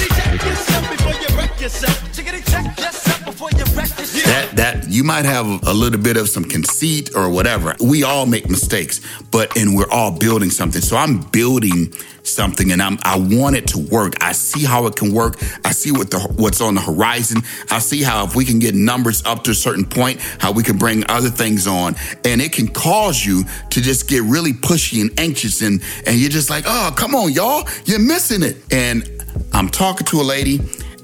That 4.25 4.51
that 4.55 4.89
you 4.89 5.03
might 5.03 5.25
have 5.25 5.45
a 5.67 5.73
little 5.73 5.99
bit 5.99 6.17
of 6.17 6.29
some 6.29 6.43
conceit 6.43 7.15
or 7.15 7.29
whatever. 7.29 7.75
We 7.79 8.03
all 8.03 8.25
make 8.25 8.49
mistakes, 8.49 9.01
but 9.31 9.55
and 9.57 9.75
we're 9.75 9.89
all 9.89 10.17
building 10.17 10.49
something. 10.49 10.81
So 10.81 10.97
I'm 10.97 11.21
building 11.21 11.93
something 12.23 12.71
and 12.71 12.81
I'm 12.81 12.97
I 13.03 13.17
want 13.17 13.55
it 13.55 13.67
to 13.69 13.79
work. 13.79 14.21
I 14.21 14.31
see 14.33 14.65
how 14.65 14.85
it 14.87 14.95
can 14.95 15.13
work. 15.13 15.35
I 15.63 15.71
see 15.71 15.91
what 15.91 16.11
the 16.11 16.19
what's 16.19 16.61
on 16.61 16.75
the 16.75 16.81
horizon. 16.81 17.41
I 17.69 17.79
see 17.79 18.03
how 18.03 18.25
if 18.25 18.35
we 18.35 18.45
can 18.45 18.59
get 18.59 18.75
numbers 18.75 19.23
up 19.25 19.43
to 19.45 19.51
a 19.51 19.55
certain 19.55 19.85
point, 19.85 20.19
how 20.39 20.51
we 20.51 20.63
can 20.63 20.77
bring 20.77 21.03
other 21.09 21.29
things 21.29 21.67
on. 21.67 21.95
And 22.25 22.41
it 22.41 22.51
can 22.51 22.67
cause 22.67 23.25
you 23.25 23.43
to 23.71 23.81
just 23.81 24.07
get 24.09 24.23
really 24.23 24.53
pushy 24.53 25.01
and 25.01 25.17
anxious 25.19 25.61
and 25.61 25.81
and 26.05 26.17
you're 26.17 26.29
just 26.29 26.49
like, 26.49 26.65
"Oh, 26.67 26.91
come 26.95 27.15
on, 27.15 27.31
y'all. 27.31 27.67
You're 27.85 27.99
missing 27.99 28.43
it." 28.43 28.57
And 28.71 29.09
I'm 29.53 29.69
talking 29.69 30.05
to 30.07 30.21
a 30.21 30.23
lady 30.23 30.59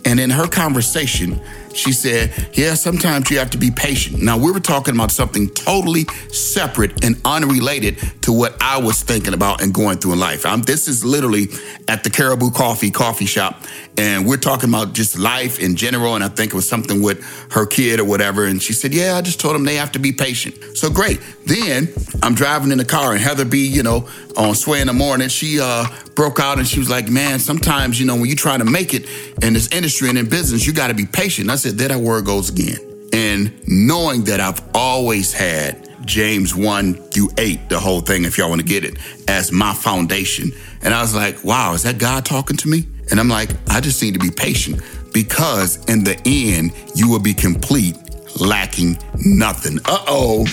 and 0.06 0.20
in 0.20 0.30
her 0.30 0.48
conversation, 0.48 1.40
she 1.74 1.92
said, 1.92 2.50
Yeah, 2.54 2.76
sometimes 2.76 3.30
you 3.30 3.40
have 3.40 3.50
to 3.52 3.58
be 3.58 3.72
patient. 3.72 4.22
Now, 4.22 4.38
we 4.38 4.52
were 4.52 4.60
talking 4.60 4.96
about 4.96 5.12
something 5.12 5.50
totally 5.50 6.06
separate 6.32 7.04
and 7.04 7.20
unrelated 7.26 7.98
to 8.24 8.32
what 8.32 8.56
I 8.62 8.78
was 8.78 9.02
thinking 9.02 9.34
about 9.34 9.62
and 9.62 9.74
going 9.74 9.98
through 9.98 10.14
in 10.14 10.20
life. 10.20 10.46
Um, 10.46 10.62
this 10.62 10.88
is 10.88 11.04
literally 11.04 11.48
at 11.88 12.04
the 12.04 12.10
Caribou 12.10 12.52
Coffee 12.52 12.92
coffee 12.92 13.26
shop, 13.26 13.64
and 13.98 14.26
we're 14.26 14.38
talking 14.38 14.70
about 14.70 14.94
just 14.94 15.18
life 15.18 15.60
in 15.60 15.76
general. 15.76 16.16
And 16.16 16.24
I 16.24 16.30
think 16.30 16.52
it 16.52 16.56
was 16.56 16.68
something 16.68 17.02
with 17.02 17.24
her 17.52 17.66
kid 17.66 18.00
or 18.00 18.06
whatever. 18.06 18.46
And 18.46 18.62
she 18.62 18.74
said, 18.74 18.94
Yeah, 18.94 19.16
I 19.16 19.22
just 19.22 19.40
told 19.40 19.56
them 19.56 19.64
they 19.66 19.76
have 19.76 19.92
to 19.94 20.00
be 20.00 20.12
patient. 20.12 20.78
So 20.78 20.90
great. 20.90 21.20
Then 21.46 21.90
I'm 22.22 22.34
driving 22.34 22.72
in 22.72 22.78
the 22.78 22.86
car, 22.86 23.12
and 23.12 23.22
Heather 23.22 23.46
B, 23.46 23.68
you 23.68 23.84
know, 23.84 24.08
on 24.36 24.56
Sway 24.56 24.82
in 24.82 24.88
the 24.88 24.94
morning, 24.94 25.28
she 25.28 25.60
uh, 25.62 25.86
broke 26.16 26.40
out 26.40 26.58
and 26.58 26.68
she 26.68 26.80
was 26.80 26.90
like, 26.90 27.08
Man, 27.10 27.40
sometimes, 27.40 28.00
you 28.00 28.06
know, 28.06 28.16
when 28.16 28.26
you're 28.26 28.36
trying 28.36 28.60
to 28.60 28.66
make 28.66 28.94
it 28.94 29.08
in 29.44 29.54
this 29.54 29.72
industry 29.72 30.10
and 30.10 30.18
in 30.18 30.30
business, 30.30 30.66
you 30.66 30.74
got 30.74 30.88
to 30.88 30.96
be 30.96 31.06
patient. 31.06 31.50
I 31.50 31.56
said, 31.56 31.74
There 31.74 31.90
that 31.90 32.00
word 32.00 32.26
goes 32.26 32.50
again. 32.50 32.78
And 33.14 33.54
knowing 33.68 34.24
that 34.24 34.40
I've 34.40 34.62
always 34.74 35.34
had 35.34 35.88
James 36.06 36.56
1 36.56 36.96
through 36.96 37.30
8, 37.38 37.70
the 37.70 37.80
whole 37.80 38.02
thing, 38.02 38.26
if 38.26 38.38
y'all 38.40 38.50
want 38.50 38.62
to 38.62 38.68
get 38.68 38.84
it, 38.84 38.98
as 39.28 39.52
my 39.52 39.74
foundation. 39.74 40.52
And 40.82 40.94
I 40.94 41.02
was 41.02 41.16
like, 41.16 41.44
wow, 41.44 41.74
is 41.74 41.84
that 41.84 42.00
God 42.00 42.26
talking 42.26 42.58
to 42.58 42.68
me? 42.68 42.88
And 43.12 43.20
I'm 43.20 43.30
like, 43.30 43.50
I 43.70 43.80
just 43.80 44.02
need 44.02 44.14
to 44.14 44.20
be 44.20 44.32
patient 44.32 44.82
because 45.14 45.84
in 45.86 46.04
the 46.04 46.20
end, 46.26 46.74
you 46.96 47.10
will 47.10 47.20
be 47.20 47.34
complete, 47.34 47.98
lacking 48.40 48.98
nothing. 49.26 49.80
Uh 49.86 50.04
oh. 50.08 50.46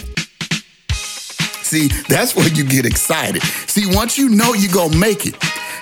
See, 1.62 1.88
that's 2.08 2.34
where 2.34 2.48
you 2.48 2.64
get 2.64 2.84
excited. 2.84 3.42
See, 3.42 3.84
once 3.86 4.18
you 4.18 4.28
know 4.28 4.54
you're 4.54 4.72
going 4.72 4.90
to 4.90 4.98
make 4.98 5.24
it, 5.24 5.36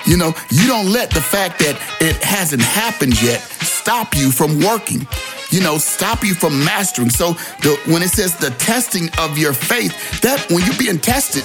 you 0.06 0.16
know, 0.16 0.34
you 0.50 0.66
don't 0.66 0.90
let 0.92 1.10
the 1.10 1.20
fact 1.20 1.58
that 1.60 1.76
it 2.00 2.16
hasn't 2.22 2.62
happened 2.62 3.20
yet 3.22 3.40
stop 3.40 4.14
you 4.14 4.30
from 4.30 4.60
working. 4.60 5.06
You 5.50 5.62
know, 5.62 5.78
stop 5.78 6.22
you 6.22 6.34
from 6.34 6.62
mastering. 6.62 7.08
So 7.08 7.32
the, 7.62 7.80
when 7.86 8.02
it 8.02 8.10
says 8.10 8.36
the 8.36 8.50
testing 8.50 9.08
of 9.18 9.38
your 9.38 9.54
faith, 9.54 10.20
that 10.20 10.46
when 10.50 10.64
you're 10.64 10.76
being 10.76 10.98
tested, 10.98 11.42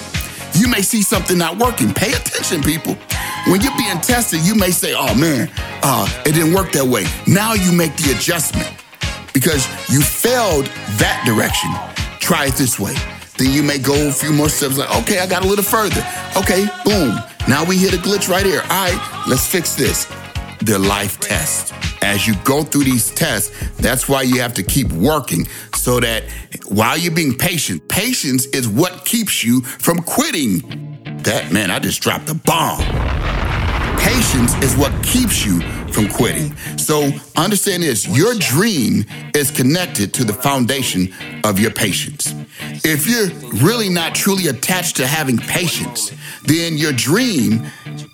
you 0.54 0.68
may 0.68 0.82
see 0.82 1.02
something 1.02 1.36
not 1.38 1.58
working. 1.58 1.92
Pay 1.92 2.12
attention, 2.12 2.62
people. 2.62 2.96
When 3.46 3.60
you're 3.60 3.76
being 3.76 4.00
tested, 4.00 4.40
you 4.40 4.54
may 4.54 4.70
say, 4.70 4.94
oh 4.96 5.14
man, 5.14 5.50
uh, 5.82 6.08
it 6.24 6.32
didn't 6.32 6.54
work 6.54 6.72
that 6.72 6.84
way. 6.84 7.04
Now 7.26 7.54
you 7.54 7.72
make 7.72 7.96
the 7.96 8.14
adjustment 8.16 8.68
because 9.32 9.66
you 9.90 10.00
failed 10.00 10.66
that 10.98 11.22
direction. 11.26 11.70
Try 12.20 12.46
it 12.46 12.54
this 12.54 12.78
way. 12.78 12.94
Then 13.36 13.52
you 13.52 13.62
may 13.62 13.78
go 13.78 14.08
a 14.08 14.12
few 14.12 14.32
more 14.32 14.48
steps 14.48 14.78
like, 14.78 14.94
okay, 15.02 15.18
I 15.18 15.26
got 15.26 15.44
a 15.44 15.48
little 15.48 15.64
further. 15.64 16.06
Okay, 16.36 16.66
boom. 16.84 17.18
Now 17.48 17.64
we 17.64 17.76
hit 17.76 17.92
a 17.92 17.98
glitch 17.98 18.28
right 18.28 18.46
here. 18.46 18.62
All 18.62 18.68
right, 18.68 19.24
let's 19.28 19.46
fix 19.46 19.74
this. 19.74 20.06
The 20.60 20.78
life 20.78 21.20
test. 21.20 21.74
As 22.04 22.26
you 22.26 22.34
go 22.44 22.62
through 22.62 22.84
these 22.84 23.10
tests, 23.10 23.50
that's 23.76 24.08
why 24.08 24.22
you 24.22 24.40
have 24.40 24.54
to 24.54 24.62
keep 24.62 24.92
working 24.92 25.46
so 25.74 26.00
that 26.00 26.24
while 26.68 26.96
you're 26.96 27.14
being 27.14 27.36
patient, 27.36 27.88
patience 27.88 28.46
is 28.46 28.68
what 28.68 29.04
keeps 29.04 29.42
you 29.42 29.62
from 29.62 29.98
quitting. 29.98 30.60
That 31.22 31.52
man, 31.52 31.70
I 31.70 31.78
just 31.78 32.02
dropped 32.02 32.28
a 32.28 32.34
bomb. 32.34 32.84
Patience 33.98 34.54
is 34.62 34.76
what 34.76 34.92
keeps 35.02 35.44
you 35.46 35.60
from 35.94 36.08
quitting. 36.08 36.54
So 36.76 37.10
understand 37.36 37.82
this 37.84 38.06
your 38.08 38.34
dream 38.34 39.04
is 39.34 39.50
connected 39.50 40.12
to 40.14 40.24
the 40.24 40.34
foundation 40.34 41.14
of 41.44 41.58
your 41.58 41.70
patience. 41.70 42.34
If 42.84 43.06
you're 43.06 43.28
really 43.62 43.88
not 43.88 44.14
truly 44.14 44.48
attached 44.48 44.96
to 44.96 45.06
having 45.06 45.38
patience, 45.38 46.12
then 46.44 46.76
your 46.76 46.92
dream 46.92 47.66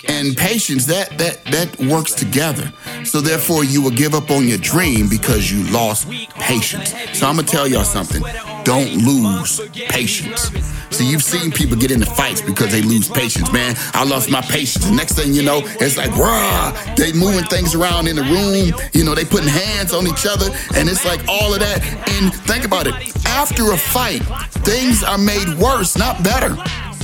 and 0.09 0.37
patience 0.37 0.87
that 0.87 1.17
that 1.19 1.45
that 1.47 1.79
works 1.81 2.13
together. 2.13 2.73
So 3.05 3.21
therefore 3.21 3.65
you 3.65 3.83
will 3.83 3.91
give 3.91 4.15
up 4.15 4.31
on 4.31 4.47
your 4.47 4.59
dream 4.59 5.09
because 5.09 5.51
you 5.51 5.65
lost 5.73 6.09
patience. 6.35 6.91
So 7.19 7.27
I'm 7.27 7.37
gonna 7.37 7.49
tell 7.49 7.67
y'all 7.67 7.85
something. 7.85 8.23
Don't 8.65 9.05
lose 9.05 9.61
patience. 9.89 10.51
See, 10.91 11.09
you've 11.09 11.23
seen 11.23 11.51
people 11.51 11.77
get 11.77 11.91
into 11.91 12.07
fights 12.07 12.41
because 12.43 12.73
they 12.73 12.83
lose 12.83 13.09
patience, 13.09 13.51
man. 13.53 13.75
I 13.95 14.05
lost 14.05 14.29
my 14.31 14.43
patience. 14.43 14.85
The 14.85 14.93
next 14.93 15.15
thing 15.15 15.33
you 15.33 15.43
know, 15.43 15.63
it's 15.81 15.97
like, 15.97 16.15
rah, 16.17 16.73
they 16.97 17.13
moving 17.13 17.45
things 17.45 17.70
around 17.75 18.09
in 18.09 18.17
the 18.17 18.23
room. 18.23 18.73
You 18.93 19.05
know, 19.05 19.15
they 19.15 19.25
putting 19.25 19.49
hands 19.49 19.93
on 19.93 20.07
each 20.07 20.27
other, 20.27 20.47
and 20.75 20.89
it's 20.89 21.05
like 21.05 21.21
all 21.29 21.53
of 21.55 21.61
that. 21.61 21.83
And 22.21 22.35
think 22.47 22.65
about 22.65 22.87
it. 22.87 22.95
After 23.27 23.73
a 23.73 23.77
fight, 23.77 24.23
things 24.65 25.03
are 25.03 25.19
made 25.19 25.49
worse, 25.59 25.97
not 25.97 26.23
better. 26.23 26.57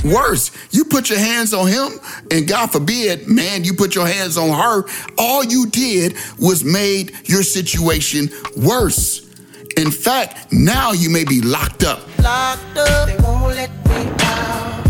Worse, 0.05 0.51
you 0.71 0.85
put 0.85 1.09
your 1.09 1.19
hands 1.19 1.53
on 1.53 1.67
him, 1.67 1.99
and 2.31 2.47
God 2.47 2.71
forbid, 2.71 3.27
man, 3.27 3.63
you 3.63 3.73
put 3.73 3.95
your 3.95 4.05
hands 4.07 4.37
on 4.37 4.49
her. 4.49 4.87
All 5.17 5.43
you 5.43 5.65
did 5.67 6.15
was 6.39 6.63
made 6.63 7.13
your 7.27 7.41
situation 7.43 8.29
worse. 8.55 9.27
In 9.75 9.91
fact, 9.91 10.51
now 10.51 10.91
you 10.91 11.09
may 11.09 11.23
be 11.23 11.41
locked 11.41 11.83
up. 11.83 11.99
Locked 12.21 12.77
up. 12.77 13.07
They 13.07 13.17
won't 13.17 13.55
let 13.55 13.69
me 13.87 14.11
out. 14.21 14.83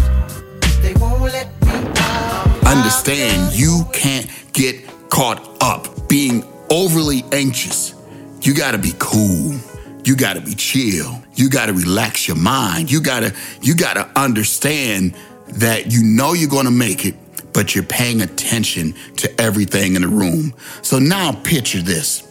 They 0.82 0.94
won't 0.96 1.22
let 1.22 1.48
me 1.66 1.92
out. 1.98 2.68
Understand 2.68 3.54
you 3.54 3.84
can't 3.94 4.30
get 4.54 4.76
caught 5.18 5.64
up 5.64 6.08
being 6.08 6.44
overly 6.70 7.24
anxious. 7.32 7.96
You 8.42 8.54
gotta 8.54 8.78
be 8.78 8.94
cool. 9.00 9.56
You 10.04 10.16
gotta 10.16 10.42
be 10.42 10.54
chill. 10.54 11.24
You 11.34 11.50
gotta 11.50 11.74
relax 11.74 12.28
your 12.28 12.38
mind. 12.38 12.92
You 12.92 13.02
gotta, 13.02 13.34
you 13.60 13.74
gotta 13.74 14.08
understand 14.16 15.16
that 15.48 15.92
you 15.92 16.04
know 16.04 16.34
you're 16.34 16.52
gonna 16.52 16.70
make 16.70 17.04
it, 17.04 17.16
but 17.52 17.74
you're 17.74 17.84
paying 17.84 18.22
attention 18.22 18.94
to 19.16 19.42
everything 19.42 19.96
in 19.96 20.04
the 20.04 20.08
room. 20.08 20.54
So 20.84 21.00
now 21.00 21.32
picture 21.32 21.82
this. 21.82 22.22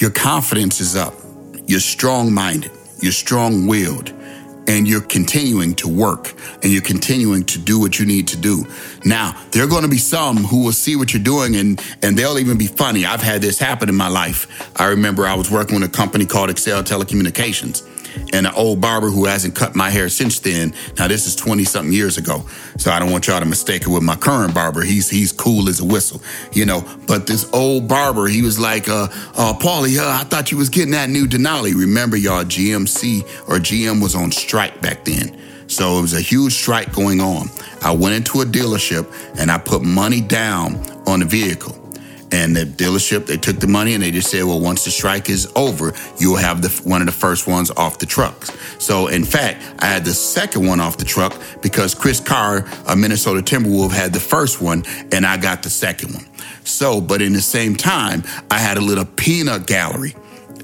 Your 0.00 0.10
confidence 0.10 0.80
is 0.80 0.96
up. 0.96 1.14
You're 1.68 1.78
strong 1.78 2.34
minded. 2.34 2.72
You're 3.00 3.12
strong 3.12 3.68
willed. 3.68 4.12
And 4.66 4.86
you're 4.86 5.00
continuing 5.00 5.74
to 5.76 5.88
work 5.88 6.34
and 6.62 6.72
you're 6.72 6.82
continuing 6.82 7.44
to 7.44 7.58
do 7.58 7.80
what 7.80 7.98
you 7.98 8.06
need 8.06 8.28
to 8.28 8.36
do. 8.36 8.64
Now, 9.04 9.36
there 9.50 9.64
are 9.64 9.68
going 9.68 9.82
to 9.82 9.88
be 9.88 9.98
some 9.98 10.36
who 10.38 10.64
will 10.64 10.72
see 10.72 10.96
what 10.96 11.12
you're 11.12 11.22
doing 11.22 11.56
and, 11.56 11.80
and 12.00 12.16
they'll 12.16 12.38
even 12.38 12.58
be 12.58 12.68
funny. 12.68 13.04
I've 13.04 13.22
had 13.22 13.42
this 13.42 13.58
happen 13.58 13.88
in 13.88 13.96
my 13.96 14.08
life. 14.08 14.70
I 14.80 14.86
remember 14.86 15.26
I 15.26 15.34
was 15.34 15.50
working 15.50 15.80
with 15.80 15.88
a 15.88 15.92
company 15.92 16.26
called 16.26 16.48
Excel 16.48 16.82
Telecommunications 16.82 17.88
and 18.32 18.46
an 18.46 18.52
old 18.54 18.80
barber 18.80 19.08
who 19.08 19.26
hasn't 19.26 19.54
cut 19.54 19.74
my 19.74 19.90
hair 19.90 20.08
since 20.08 20.40
then. 20.40 20.74
Now 20.98 21.08
this 21.08 21.26
is 21.26 21.36
20 21.36 21.64
something 21.64 21.92
years 21.92 22.18
ago. 22.18 22.44
So 22.78 22.90
I 22.90 22.98
don't 22.98 23.10
want 23.10 23.26
y'all 23.26 23.40
to 23.40 23.46
mistake 23.46 23.82
it 23.82 23.88
with 23.88 24.02
my 24.02 24.16
current 24.16 24.54
barber. 24.54 24.82
He's 24.82 25.08
he's 25.10 25.32
cool 25.32 25.68
as 25.68 25.80
a 25.80 25.84
whistle, 25.84 26.22
you 26.52 26.66
know. 26.66 26.84
But 27.06 27.26
this 27.26 27.48
old 27.52 27.88
barber, 27.88 28.26
he 28.26 28.42
was 28.42 28.58
like, 28.58 28.88
uh, 28.88 29.08
uh, 29.36 29.54
Paulie, 29.58 29.98
uh, 29.98 30.20
I 30.20 30.24
thought 30.24 30.50
you 30.50 30.58
was 30.58 30.68
getting 30.68 30.92
that 30.92 31.10
new 31.10 31.26
Denali. 31.26 31.74
Remember 31.74 32.16
y'all, 32.16 32.44
GMC 32.44 33.22
or 33.48 33.56
GM 33.56 34.02
was 34.02 34.14
on 34.14 34.32
strike 34.32 34.80
back 34.80 35.04
then. 35.04 35.38
So 35.68 35.98
it 35.98 36.02
was 36.02 36.12
a 36.12 36.20
huge 36.20 36.52
strike 36.52 36.92
going 36.92 37.20
on. 37.20 37.48
I 37.82 37.92
went 37.92 38.14
into 38.14 38.42
a 38.42 38.44
dealership 38.44 39.10
and 39.38 39.50
I 39.50 39.58
put 39.58 39.82
money 39.82 40.20
down 40.20 40.76
on 41.06 41.20
the 41.20 41.26
vehicle. 41.26 41.81
And 42.32 42.56
the 42.56 42.64
dealership, 42.64 43.26
they 43.26 43.36
took 43.36 43.60
the 43.60 43.66
money 43.66 43.94
and 43.94 44.02
they 44.02 44.10
just 44.10 44.30
said, 44.30 44.44
well, 44.44 44.58
once 44.58 44.84
the 44.84 44.90
strike 44.90 45.28
is 45.28 45.50
over, 45.54 45.92
you'll 46.18 46.36
have 46.36 46.62
the 46.62 46.70
one 46.88 47.02
of 47.02 47.06
the 47.06 47.12
first 47.12 47.46
ones 47.46 47.70
off 47.70 47.98
the 47.98 48.06
trucks. 48.06 48.50
So 48.78 49.08
in 49.08 49.24
fact, 49.24 49.62
I 49.78 49.86
had 49.86 50.04
the 50.04 50.14
second 50.14 50.66
one 50.66 50.80
off 50.80 50.96
the 50.96 51.04
truck 51.04 51.34
because 51.60 51.94
Chris 51.94 52.20
Carr, 52.20 52.66
a 52.88 52.96
Minnesota 52.96 53.42
Timberwolf, 53.42 53.92
had 53.92 54.12
the 54.12 54.20
first 54.20 54.62
one 54.62 54.84
and 55.12 55.26
I 55.26 55.36
got 55.36 55.62
the 55.62 55.70
second 55.70 56.14
one. 56.14 56.26
So, 56.64 57.00
but 57.00 57.20
in 57.20 57.32
the 57.32 57.42
same 57.42 57.76
time, 57.76 58.22
I 58.50 58.58
had 58.58 58.78
a 58.78 58.80
little 58.80 59.04
peanut 59.04 59.66
gallery 59.66 60.14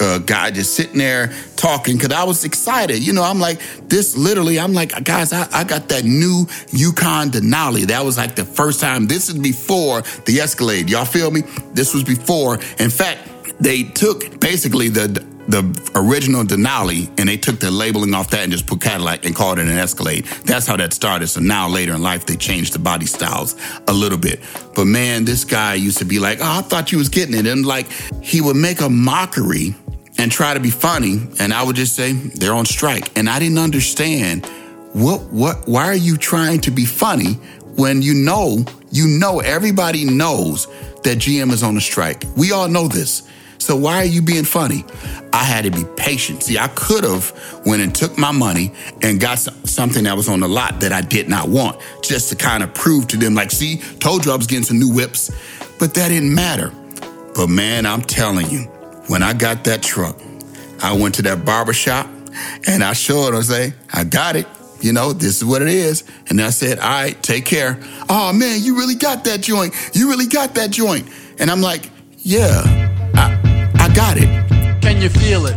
uh, 0.01 0.19
guy 0.19 0.51
just 0.51 0.75
sitting 0.75 0.99
there 0.99 1.33
talking 1.57 1.97
because 1.97 2.13
I 2.13 2.25
was 2.25 2.45
excited. 2.45 3.07
You 3.07 3.13
know, 3.13 3.23
I'm 3.23 3.41
like, 3.41 3.61
this 3.89 4.17
literally, 4.17 4.59
I'm 4.59 4.73
like, 4.73 5.05
guys, 5.05 5.33
I, 5.33 5.49
I 5.53 5.65
got 5.65 5.89
that 5.89 6.05
new 6.05 6.47
Yukon 6.71 7.31
Denali. 7.31 7.87
That 7.87 8.05
was 8.05 8.17
like 8.17 8.35
the 8.35 8.45
first 8.45 8.81
time. 8.81 9.07
This 9.07 9.29
is 9.29 9.39
before 9.39 10.03
the 10.27 10.41
Escalade. 10.41 10.91
Y'all 10.91 11.05
feel 11.05 11.31
me? 11.31 11.43
This 11.73 11.95
was 11.95 12.05
before. 12.05 12.55
In 12.79 12.91
fact, 12.91 13.29
they 13.61 13.83
took 13.83 14.41
basically 14.41 14.89
the 14.89 15.27
the 15.49 15.91
original 15.95 16.45
Denali 16.45 17.09
and 17.19 17.27
they 17.27 17.39
took 17.39 17.59
the 17.59 17.71
labeling 17.71 18.13
off 18.13 18.29
that 18.31 18.43
and 18.43 18.53
just 18.53 18.67
put 18.67 18.83
Cadillac 18.83 19.25
and 19.25 19.35
called 19.35 19.59
it 19.59 19.67
an 19.67 19.79
Escalade. 19.79 20.27
That's 20.45 20.67
how 20.67 20.77
that 20.77 20.93
started. 20.93 21.29
So 21.29 21.41
now 21.41 21.69
later 21.69 21.95
in 21.95 22.03
life, 22.03 22.27
they 22.27 22.37
changed 22.37 22.75
the 22.75 22.79
body 22.79 23.07
styles 23.07 23.57
a 23.87 23.93
little 23.95 24.19
bit. 24.19 24.41
But 24.75 24.85
man, 24.85 25.25
this 25.25 25.45
guy 25.45 25.75
used 25.75 25.99
to 25.99 26.05
be 26.05 26.19
like, 26.19 26.41
oh, 26.41 26.59
I 26.59 26.61
thought 26.61 26.93
you 26.93 26.99
was 26.99 27.09
getting 27.09 27.35
it. 27.35 27.47
And 27.47 27.65
like, 27.65 27.91
he 28.23 28.43
would 28.43 28.57
make 28.57 28.83
a 28.83 28.91
mockery 28.91 29.75
and 30.19 30.31
try 30.31 30.53
to 30.53 30.61
be 30.61 30.71
funny. 30.71 31.21
And 31.39 31.55
I 31.55 31.63
would 31.63 31.77
just 31.77 31.95
say, 31.97 32.13
they're 32.13 32.53
on 32.53 32.67
strike. 32.67 33.17
And 33.17 33.31
I 33.31 33.39
didn't 33.39 33.59
understand 33.59 34.45
what, 34.93 35.23
what, 35.33 35.67
why 35.69 35.87
are 35.87 35.95
you 35.95 36.17
trying 36.17 36.61
to 36.63 36.71
be 36.71 36.85
funny 36.85 37.35
when 37.77 38.03
you 38.03 38.15
know, 38.15 38.65
you 38.91 39.07
know, 39.07 39.41
everybody 39.41 40.05
knows 40.05 40.67
that 41.05 41.19
GM 41.19 41.53
is 41.53 41.63
on 41.63 41.77
a 41.77 41.81
strike. 41.81 42.25
We 42.37 42.53
all 42.53 42.69
know 42.69 42.89
this. 42.89 43.23
So 43.59 43.77
why 43.77 43.97
are 43.97 44.05
you 44.05 44.23
being 44.23 44.45
funny? 44.45 44.85
I 45.33 45.45
had 45.45 45.65
to 45.65 45.71
be 45.71 45.85
patient. 45.97 46.43
See, 46.45 46.59
I 46.59 46.69
could 46.69 47.05
have 47.05 47.33
went 47.67 47.83
and 47.83 47.95
took 47.95 48.17
my 48.17 48.33
money 48.33 48.73
and 49.03 49.21
got 49.21 49.39
something 49.39 50.05
that 50.05 50.17
was 50.17 50.29
on 50.29 50.41
the 50.41 50.49
lot 50.49 50.81
that 50.81 50.93
I 50.93 51.01
did 51.03 51.29
not 51.29 51.49
want, 51.49 51.81
just 52.03 52.31
to 52.31 52.37
kind 52.37 52.63
of 52.63 52.73
prove 52.73 53.09
to 53.09 53.17
them, 53.17 53.35
like, 53.35 53.51
see, 53.51 53.79
told 53.99 54.25
you 54.25 54.33
I 54.33 54.37
was 54.37 54.47
getting 54.47 54.65
some 54.65 54.79
new 54.79 54.93
whips, 54.93 55.31
but 55.79 55.95
that 55.95 56.09
didn't 56.09 56.35
matter. 56.35 56.73
But 57.35 57.49
man, 57.49 57.85
I'm 57.85 58.03
telling 58.03 58.49
you, 58.49 58.71
when 59.09 59.23
I 59.23 59.33
got 59.33 59.65
that 59.65 59.83
truck, 59.83 60.21
I 60.83 60.97
went 60.97 61.17
to 61.17 61.23
that 61.23 61.45
barber 61.45 61.73
shop 61.73 62.09
and 62.67 62.85
I 62.85 62.93
showed 62.93 63.35
him, 63.35 63.43
say, 63.43 63.73
I 63.93 64.05
got 64.05 64.37
it. 64.37 64.47
You 64.81 64.93
know, 64.93 65.13
this 65.13 65.39
is 65.39 65.45
what 65.45 65.61
it 65.61 65.69
is. 65.69 66.05
And 66.29 66.41
I 66.41 66.51
said, 66.51 66.79
all 66.79 66.89
right, 66.89 67.21
take 67.23 67.45
care. 67.45 67.81
Oh 68.09 68.33
man, 68.33 68.63
you 68.63 68.77
really 68.77 68.95
got 68.95 69.25
that 69.25 69.41
joint. 69.41 69.75
You 69.93 70.09
really 70.09 70.27
got 70.27 70.55
that 70.55 70.71
joint. 70.71 71.09
And 71.39 71.51
I'm 71.51 71.61
like, 71.61 71.91
yeah, 72.19 72.63
I, 73.15 73.73
I 73.75 73.93
got 73.95 74.17
it. 74.19 74.29
Can 74.81 75.01
you 75.03 75.09
feel 75.09 75.47
it? 75.47 75.57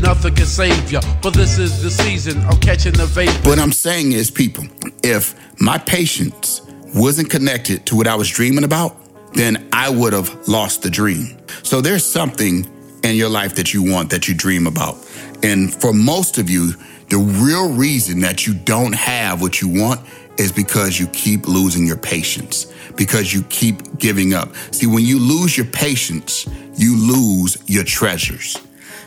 Nothing 0.00 0.34
can 0.34 0.46
save 0.46 0.90
you, 0.90 1.00
but 1.22 1.34
this 1.34 1.58
is 1.58 1.82
the 1.82 1.90
season 1.90 2.42
of 2.46 2.60
catching 2.60 2.92
the 2.92 3.04
vapor. 3.04 3.46
What 3.46 3.58
I'm 3.58 3.72
saying 3.72 4.12
is, 4.12 4.30
people, 4.30 4.64
if 5.02 5.34
my 5.60 5.76
patience 5.76 6.62
wasn't 6.94 7.28
connected 7.28 7.84
to 7.86 7.96
what 7.96 8.06
I 8.06 8.14
was 8.14 8.30
dreaming 8.30 8.64
about, 8.64 8.96
then 9.32 9.68
I 9.72 9.88
would 9.90 10.12
have 10.12 10.48
lost 10.48 10.82
the 10.82 10.90
dream. 10.90 11.38
So 11.62 11.80
there's 11.80 12.04
something 12.04 12.66
in 13.02 13.16
your 13.16 13.28
life 13.28 13.54
that 13.56 13.72
you 13.72 13.82
want, 13.82 14.10
that 14.10 14.28
you 14.28 14.34
dream 14.34 14.66
about. 14.66 14.96
And 15.42 15.72
for 15.72 15.92
most 15.92 16.38
of 16.38 16.50
you, 16.50 16.72
the 17.08 17.18
real 17.18 17.72
reason 17.72 18.20
that 18.20 18.46
you 18.46 18.54
don't 18.54 18.94
have 18.94 19.40
what 19.40 19.60
you 19.60 19.68
want 19.68 20.00
is 20.38 20.52
because 20.52 20.98
you 20.98 21.06
keep 21.08 21.46
losing 21.46 21.86
your 21.86 21.96
patience, 21.96 22.72
because 22.96 23.32
you 23.32 23.42
keep 23.44 23.98
giving 23.98 24.32
up. 24.32 24.54
See, 24.70 24.86
when 24.86 25.04
you 25.04 25.18
lose 25.18 25.56
your 25.56 25.66
patience, 25.66 26.46
you 26.76 26.96
lose 26.96 27.58
your 27.66 27.84
treasures. 27.84 28.56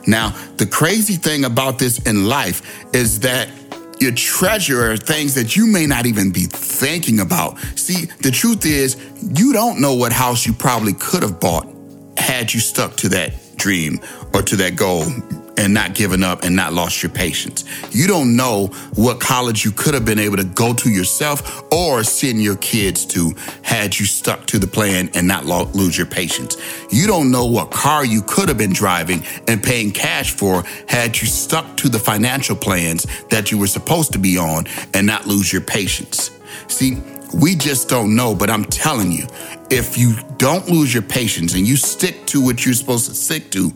Now, 0.05 0.29
the 0.57 0.65
crazy 0.65 1.15
thing 1.15 1.45
about 1.45 1.79
this 1.79 1.99
in 2.05 2.27
life 2.27 2.85
is 2.93 3.21
that 3.21 3.49
your 4.03 4.11
treasure 4.11 4.91
are 4.91 4.97
things 4.97 5.33
that 5.35 5.55
you 5.55 5.65
may 5.65 5.85
not 5.85 6.05
even 6.05 6.31
be 6.31 6.45
thinking 6.45 7.21
about. 7.21 7.57
See, 7.75 8.05
the 8.21 8.31
truth 8.31 8.65
is, 8.65 8.97
you 9.21 9.53
don't 9.53 9.79
know 9.79 9.93
what 9.93 10.11
house 10.11 10.45
you 10.45 10.53
probably 10.53 10.93
could 10.93 11.23
have 11.23 11.39
bought 11.39 11.67
had 12.17 12.53
you 12.53 12.59
stuck 12.59 12.97
to 12.97 13.09
that 13.09 13.33
dream 13.55 13.99
or 14.33 14.41
to 14.41 14.57
that 14.57 14.75
goal 14.75 15.05
and 15.57 15.73
not 15.73 15.93
given 15.93 16.23
up 16.23 16.43
and 16.43 16.55
not 16.55 16.73
lost 16.73 17.03
your 17.03 17.11
patience. 17.11 17.63
You 17.91 18.07
don't 18.07 18.35
know 18.35 18.67
what 18.95 19.19
college 19.19 19.65
you 19.65 19.71
could 19.71 19.93
have 19.93 20.05
been 20.05 20.19
able 20.19 20.37
to 20.37 20.43
go 20.43 20.73
to 20.73 20.89
yourself 20.89 21.63
or 21.71 22.03
send 22.03 22.41
your 22.41 22.57
kids 22.57 23.05
to 23.07 23.33
had 23.61 23.97
you 23.99 24.05
stuck 24.05 24.45
to 24.47 24.59
the 24.59 24.67
plan 24.67 25.09
and 25.13 25.27
not 25.27 25.45
lo- 25.45 25.69
lose 25.73 25.97
your 25.97 26.07
patience. 26.07 26.57
You 26.91 27.07
don't 27.07 27.31
know 27.31 27.45
what 27.45 27.71
car 27.71 28.05
you 28.05 28.21
could 28.23 28.49
have 28.49 28.57
been 28.57 28.73
driving 28.73 29.23
and 29.47 29.61
paying 29.63 29.91
cash 29.91 30.31
for 30.31 30.63
had 30.87 31.19
you 31.19 31.27
stuck 31.27 31.77
to 31.77 31.89
the 31.89 31.99
financial 31.99 32.55
plans 32.55 33.05
that 33.29 33.51
you 33.51 33.57
were 33.57 33.67
supposed 33.67 34.13
to 34.13 34.19
be 34.19 34.37
on 34.37 34.65
and 34.93 35.05
not 35.07 35.27
lose 35.27 35.51
your 35.53 35.61
patience. 35.61 36.31
See, 36.67 36.97
We 37.33 37.55
just 37.55 37.89
don't 37.89 38.15
know. 38.15 38.35
But 38.35 38.49
I'm 38.51 38.65
telling 38.65 39.11
you, 39.11 39.25
if 39.69 39.97
you 39.97 40.13
don't 40.37 40.67
lose 40.67 40.93
your 40.93 41.03
patience 41.03 41.55
and 41.55 41.67
you 41.67 41.75
stick 41.77 42.25
to 42.27 42.41
what 42.43 42.63
you're 42.65 42.75
supposed 42.75 43.07
to 43.09 43.15
stick 43.15 43.49
to, 43.51 43.73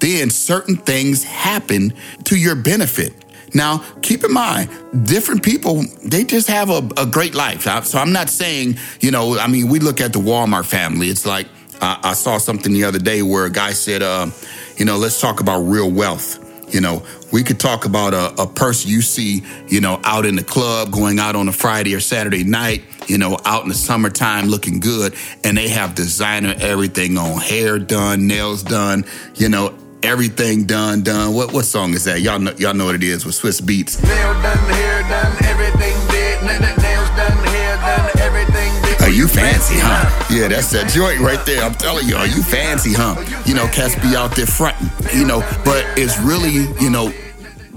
then 0.00 0.30
certain 0.30 0.76
things 0.76 1.24
happen 1.24 1.94
to 2.24 2.36
your 2.36 2.56
benefit. 2.56 3.14
Now, 3.54 3.78
keep 4.02 4.24
in 4.24 4.32
mind, 4.32 4.70
different 5.06 5.42
people, 5.42 5.82
they 6.04 6.24
just 6.24 6.48
have 6.48 6.70
a, 6.70 6.88
a 6.96 7.06
great 7.06 7.34
life. 7.34 7.62
So 7.84 7.98
I'm 7.98 8.12
not 8.12 8.30
saying, 8.30 8.76
you 9.00 9.10
know, 9.10 9.38
I 9.38 9.48
mean, 9.48 9.68
we 9.68 9.80
look 9.80 10.00
at 10.00 10.12
the 10.12 10.20
Walmart 10.20 10.66
family. 10.66 11.08
It's 11.08 11.26
like, 11.26 11.46
uh, 11.80 11.98
I 12.02 12.12
saw 12.12 12.38
something 12.38 12.72
the 12.72 12.84
other 12.84 12.98
day 12.98 13.22
where 13.22 13.46
a 13.46 13.50
guy 13.50 13.72
said, 13.72 14.02
uh, 14.02 14.28
you 14.76 14.84
know, 14.84 14.98
let's 14.98 15.20
talk 15.20 15.40
about 15.40 15.60
real 15.60 15.90
wealth. 15.90 16.46
You 16.72 16.80
know, 16.80 17.02
we 17.32 17.42
could 17.42 17.58
talk 17.58 17.84
about 17.84 18.14
a, 18.14 18.42
a, 18.42 18.46
person 18.46 18.90
you 18.90 19.02
see, 19.02 19.42
you 19.66 19.80
know, 19.80 20.00
out 20.04 20.24
in 20.24 20.36
the 20.36 20.44
club, 20.44 20.92
going 20.92 21.18
out 21.18 21.34
on 21.34 21.48
a 21.48 21.52
Friday 21.52 21.94
or 21.96 22.00
Saturday 22.00 22.44
night, 22.44 22.84
you 23.08 23.18
know, 23.18 23.38
out 23.44 23.64
in 23.64 23.70
the 23.70 23.74
summertime 23.74 24.46
looking 24.46 24.78
good, 24.78 25.16
and 25.42 25.56
they 25.56 25.68
have 25.68 25.96
designer 25.96 26.54
everything 26.60 27.18
on, 27.18 27.40
hair 27.40 27.80
done, 27.80 28.28
nails 28.28 28.62
done, 28.62 29.04
you 29.34 29.48
know, 29.48 29.76
everything 30.02 30.64
done, 30.64 31.02
done. 31.02 31.34
What 31.34 31.52
what 31.52 31.64
song 31.64 31.94
is 31.94 32.04
that? 32.04 32.20
Y'all 32.20 32.38
know, 32.38 32.54
y'all 32.58 32.74
know 32.74 32.86
what 32.86 32.94
it 32.94 33.02
is 33.02 33.24
with 33.24 33.34
Swizz 33.34 33.62
Beatz. 33.62 34.02
Nail 34.02 34.32
done, 34.42 34.58
hair 34.74 35.02
done, 35.02 35.44
everything 35.44 35.96
did. 36.08 36.42
Nails 36.42 37.10
done, 37.16 37.38
hair 37.48 37.76
done, 37.76 38.10
everything 38.20 38.82
did. 38.82 39.00
Are 39.02 39.10
you 39.10 39.28
fancy, 39.28 39.76
huh? 39.78 40.08
Yeah, 40.30 40.48
that's 40.48 40.70
that 40.70 40.90
joint 40.90 41.20
right 41.20 41.44
there. 41.46 41.62
I'm 41.62 41.74
telling 41.74 42.06
you, 42.06 42.16
are 42.16 42.26
you 42.26 42.42
fancy, 42.42 42.92
huh? 42.92 43.16
You 43.46 43.54
know, 43.54 43.66
cats 43.68 43.94
be 43.96 44.16
out 44.16 44.36
there 44.36 44.46
fronting, 44.46 44.88
you 45.14 45.26
know, 45.26 45.40
but 45.64 45.84
it's 45.96 46.18
really, 46.20 46.66
you 46.80 46.90
know, 46.90 47.12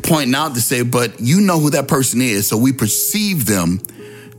pointing 0.04 0.36
out 0.36 0.54
to 0.56 0.62
say, 0.62 0.84
but 0.84 1.20
you 1.20 1.42
know 1.42 1.60
who 1.60 1.72
that 1.72 1.88
person 1.88 2.22
is. 2.22 2.48
So 2.48 2.58
we 2.58 2.74
perceive 2.74 3.46
them 3.46 3.82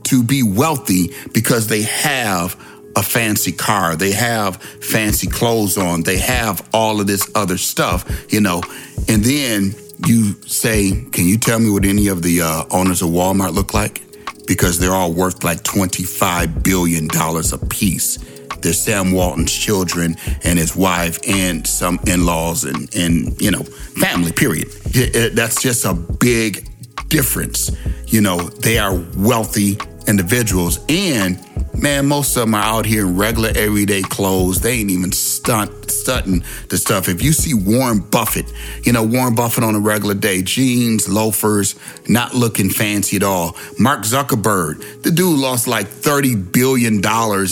to 0.03 0.23
be 0.23 0.43
wealthy 0.43 1.11
because 1.33 1.67
they 1.67 1.81
have 1.81 2.55
a 2.95 3.03
fancy 3.03 3.51
car. 3.51 3.95
They 3.95 4.11
have 4.11 4.57
fancy 4.57 5.27
clothes 5.27 5.77
on. 5.77 6.03
They 6.03 6.17
have 6.17 6.67
all 6.73 6.99
of 7.01 7.07
this 7.07 7.29
other 7.35 7.57
stuff, 7.57 8.05
you 8.31 8.41
know. 8.41 8.61
And 9.07 9.23
then 9.23 9.75
you 10.05 10.33
say, 10.43 10.91
Can 11.11 11.25
you 11.25 11.37
tell 11.37 11.59
me 11.59 11.69
what 11.69 11.85
any 11.85 12.07
of 12.07 12.21
the 12.21 12.41
uh, 12.41 12.63
owners 12.71 13.01
of 13.01 13.09
Walmart 13.09 13.53
look 13.53 13.73
like? 13.73 14.01
Because 14.47 14.79
they're 14.79 14.93
all 14.93 15.11
worth 15.11 15.43
like 15.43 15.63
$25 15.63 16.63
billion 16.63 17.07
a 17.13 17.65
piece. 17.67 18.17
There's 18.61 18.79
Sam 18.79 19.11
Walton's 19.11 19.53
children 19.53 20.15
and 20.43 20.57
his 20.57 20.75
wife 20.75 21.19
and 21.27 21.65
some 21.67 21.99
in 22.07 22.25
laws 22.25 22.63
and, 22.63 22.93
and, 22.95 23.39
you 23.41 23.51
know, 23.51 23.63
family, 23.63 24.31
period. 24.31 24.69
It, 24.85 25.15
it, 25.15 25.35
that's 25.35 25.61
just 25.61 25.85
a 25.85 25.93
big 25.93 26.67
difference. 27.09 27.71
You 28.07 28.21
know, 28.21 28.37
they 28.37 28.77
are 28.79 28.95
wealthy 29.17 29.77
individuals 30.07 30.79
and 30.89 31.44
Man, 31.77 32.07
most 32.07 32.35
of 32.37 32.41
them 32.43 32.55
are 32.55 32.63
out 32.63 32.85
here 32.85 33.05
in 33.05 33.17
regular 33.17 33.51
everyday 33.55 34.01
clothes. 34.01 34.61
They 34.61 34.79
ain't 34.79 34.89
even 34.89 35.11
stunt 35.11 35.91
stunting 35.91 36.43
the 36.69 36.77
stuff. 36.77 37.09
If 37.09 37.23
you 37.23 37.33
see 37.33 37.53
Warren 37.53 37.99
Buffett, 37.99 38.45
you 38.83 38.93
know, 38.93 39.03
Warren 39.03 39.33
Buffett 39.33 39.63
on 39.63 39.75
a 39.75 39.79
regular 39.79 40.13
day, 40.13 40.41
jeans, 40.43 41.09
loafers, 41.09 41.75
not 42.07 42.35
looking 42.35 42.69
fancy 42.69 43.17
at 43.17 43.23
all. 43.23 43.55
Mark 43.79 44.01
Zuckerberg, 44.01 45.01
the 45.01 45.11
dude 45.11 45.39
lost 45.39 45.67
like 45.67 45.87
$30 45.87 46.51
billion 46.51 47.01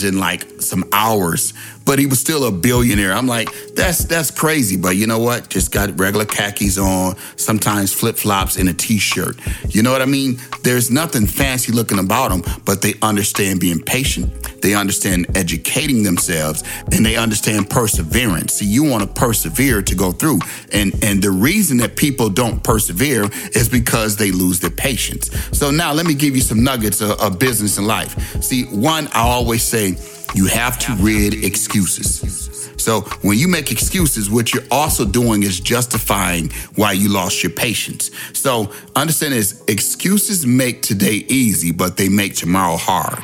in 0.06 0.18
like 0.20 0.62
some 0.62 0.84
hours 0.92 1.52
but 1.84 1.98
he 1.98 2.06
was 2.06 2.20
still 2.20 2.44
a 2.44 2.52
billionaire. 2.52 3.12
I'm 3.12 3.26
like, 3.26 3.48
that's 3.74 4.04
that's 4.04 4.30
crazy. 4.30 4.76
But 4.76 4.96
you 4.96 5.06
know 5.06 5.18
what? 5.18 5.48
Just 5.48 5.72
got 5.72 5.98
regular 5.98 6.24
khakis 6.24 6.78
on, 6.78 7.16
sometimes 7.36 7.92
flip 7.92 8.16
flops 8.16 8.56
and 8.56 8.68
a 8.68 8.74
t-shirt. 8.74 9.36
You 9.68 9.82
know 9.82 9.92
what 9.92 10.02
I 10.02 10.06
mean? 10.06 10.40
There's 10.62 10.90
nothing 10.90 11.26
fancy 11.26 11.72
looking 11.72 11.98
about 11.98 12.30
them, 12.30 12.42
but 12.64 12.82
they 12.82 12.94
understand 13.02 13.60
being 13.60 13.80
patient. 13.80 14.32
They 14.62 14.74
understand 14.74 15.36
educating 15.36 16.02
themselves, 16.02 16.64
and 16.92 17.04
they 17.04 17.16
understand 17.16 17.68
perseverance. 17.68 18.54
See, 18.54 18.66
you 18.66 18.84
want 18.84 19.02
to 19.02 19.20
persevere 19.20 19.82
to 19.82 19.94
go 19.94 20.12
through, 20.12 20.40
and 20.72 20.94
and 21.04 21.22
the 21.22 21.30
reason 21.30 21.78
that 21.78 21.96
people 21.96 22.30
don't 22.30 22.62
persevere 22.62 23.28
is 23.54 23.68
because 23.68 24.16
they 24.16 24.30
lose 24.30 24.60
their 24.60 24.70
patience. 24.70 25.30
So 25.52 25.70
now 25.70 25.92
let 25.92 26.06
me 26.06 26.14
give 26.14 26.34
you 26.34 26.42
some 26.42 26.64
nuggets 26.64 27.00
of, 27.00 27.12
of 27.20 27.38
business 27.38 27.78
and 27.78 27.86
life. 27.86 28.42
See, 28.42 28.64
one, 28.64 29.08
I 29.08 29.20
always 29.20 29.62
say 29.62 29.96
you 30.34 30.46
have 30.46 30.78
to 30.80 30.92
rid 30.96 31.44
excuses. 31.44 32.70
So 32.76 33.02
when 33.22 33.38
you 33.38 33.48
make 33.48 33.72
excuses, 33.72 34.28
what 34.28 34.52
you're 34.52 34.64
also 34.70 35.06
doing 35.06 35.42
is 35.42 35.58
justifying 35.60 36.50
why 36.74 36.92
you 36.92 37.08
lost 37.08 37.42
your 37.42 37.52
patience. 37.52 38.10
So 38.34 38.72
understand 38.94 39.32
this 39.32 39.64
excuses 39.68 40.44
make 40.44 40.82
today 40.82 41.24
easy, 41.28 41.72
but 41.72 41.96
they 41.96 42.08
make 42.08 42.34
tomorrow 42.34 42.76
hard. 42.76 43.22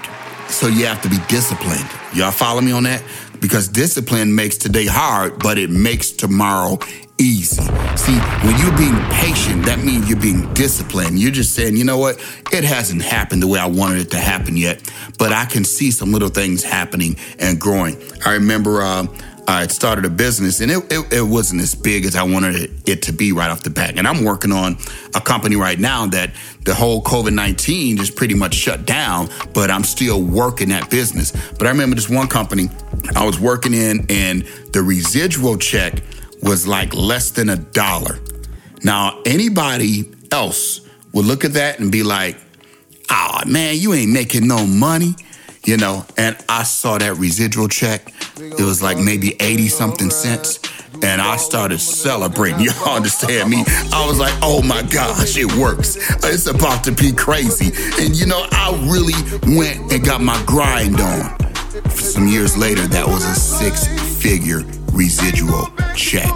So 0.49 0.67
you 0.67 0.87
have 0.87 1.03
to 1.03 1.11
be 1.11 1.19
disciplined. 1.29 1.89
Y'all 2.15 2.31
follow 2.31 2.61
me 2.61 2.73
on 2.73 2.85
that? 2.85 3.03
Because 3.41 3.69
discipline 3.69 4.35
makes 4.35 4.57
today 4.57 4.87
hard, 4.87 5.39
but 5.39 5.59
it 5.59 5.71
makes 5.71 6.11
tomorrow 6.11 6.79
easy. 7.21 7.63
See, 7.97 8.17
when 8.47 8.59
you're 8.59 8.77
being 8.77 8.97
patient, 9.11 9.65
that 9.67 9.81
means 9.85 10.09
you're 10.09 10.21
being 10.21 10.53
disciplined. 10.55 11.19
You're 11.19 11.31
just 11.31 11.55
saying, 11.55 11.77
you 11.77 11.85
know 11.85 11.99
what? 11.99 12.17
It 12.53 12.65
hasn't 12.65 13.03
happened 13.03 13.43
the 13.43 13.47
way 13.47 13.61
I 13.61 13.67
wanted 13.67 14.01
it 14.01 14.11
to 14.13 14.17
happen 14.17 14.57
yet, 14.57 14.91
but 15.19 15.33
I 15.33 15.45
can 15.45 15.65
see 15.65 15.91
some 15.91 16.13
little 16.13 16.31
things 16.31 16.63
happening 16.63 17.17
and 17.39 17.61
growing. 17.61 17.97
I 18.25 18.35
remember 18.35 18.83
uh, 18.83 19.07
I 19.47 19.67
started 19.67 20.05
a 20.05 20.11
business 20.11 20.61
and 20.61 20.71
it, 20.71 20.93
it, 20.93 21.13
it, 21.13 21.23
wasn't 21.23 21.61
as 21.61 21.75
big 21.75 22.05
as 22.05 22.15
I 22.15 22.23
wanted 22.23 22.71
it 22.89 23.03
to 23.03 23.13
be 23.13 23.33
right 23.33 23.51
off 23.51 23.63
the 23.63 23.71
bat. 23.71 23.99
And 23.99 24.07
I'm 24.07 24.25
working 24.25 24.53
on 24.53 24.77
a 25.15 25.21
company 25.21 25.57
right 25.57 25.79
now 25.79 26.07
that 26.07 26.31
the 26.65 26.75
whole 26.75 27.03
COVID 27.03 27.35
19 27.35 27.97
just 27.97 28.17
pretty 28.17 28.35
much 28.35 28.55
shut 28.55 28.87
down, 28.87 29.29
but 29.53 29.71
I'm 29.71 29.83
still 29.83 30.23
working 30.23 30.69
that 30.69 30.89
business. 30.89 31.33
But 31.59 31.67
I 31.67 31.71
remember 31.71 31.97
this 31.97 32.09
one 32.09 32.29
company 32.29 32.69
I 33.17 33.27
was 33.27 33.41
working 33.41 33.75
in 33.75 34.07
and 34.09 34.43
the 34.73 34.83
residual 34.83 35.59
check 35.59 36.01
was 36.43 36.67
like 36.67 36.95
less 36.95 37.31
than 37.31 37.49
a 37.49 37.57
dollar. 37.57 38.19
Now, 38.83 39.21
anybody 39.27 40.11
else 40.33 40.81
would 41.13 41.27
look 41.27 41.45
at 41.45 41.55
that 41.55 41.81
and 41.81 41.91
be 41.93 42.03
like, 42.03 42.37
oh 43.11 43.41
man, 43.47 43.77
you 43.77 43.93
ain't 43.95 44.13
making 44.13 44.47
no 44.47 44.67
money. 44.67 45.15
You 45.67 45.77
know, 45.77 46.07
and 46.17 46.39
I 46.49 46.63
saw 46.63 46.97
that 46.97 47.19
residual 47.19 47.69
check. 47.69 48.15
It 48.39 48.65
was 48.65 48.83
like 48.83 48.97
maybe 48.97 49.37
80 49.41 49.69
something 49.69 50.09
cents. 50.09 50.59
And 51.03 51.21
I 51.21 51.37
started 51.37 51.81
celebrating. 51.81 52.61
Y'all 52.65 52.97
understand 52.97 53.51
me? 53.51 53.65
I 53.93 54.07
was 54.09 54.19
like, 54.19 54.33
oh 54.43 54.63
my 54.63 54.83
gosh, 54.83 55.37
it 55.37 55.55
works. 55.57 55.97
It's 56.25 56.47
about 56.47 56.83
to 56.85 56.93
be 56.93 57.13
crazy. 57.13 57.73
And 58.03 58.17
you 58.17 58.27
know, 58.27 58.47
I 58.51 58.71
really 58.91 59.15
went 59.55 59.93
and 59.93 60.05
got 60.05 60.23
my 60.23 60.43
grind 60.47 60.99
on. 60.99 61.39
Some 61.91 62.27
years 62.27 62.57
later, 62.57 62.87
that 62.89 63.07
was 63.07 63.25
a 63.25 63.35
six 63.35 63.87
figure 64.23 64.63
residual 64.93 65.69
check. 65.95 66.31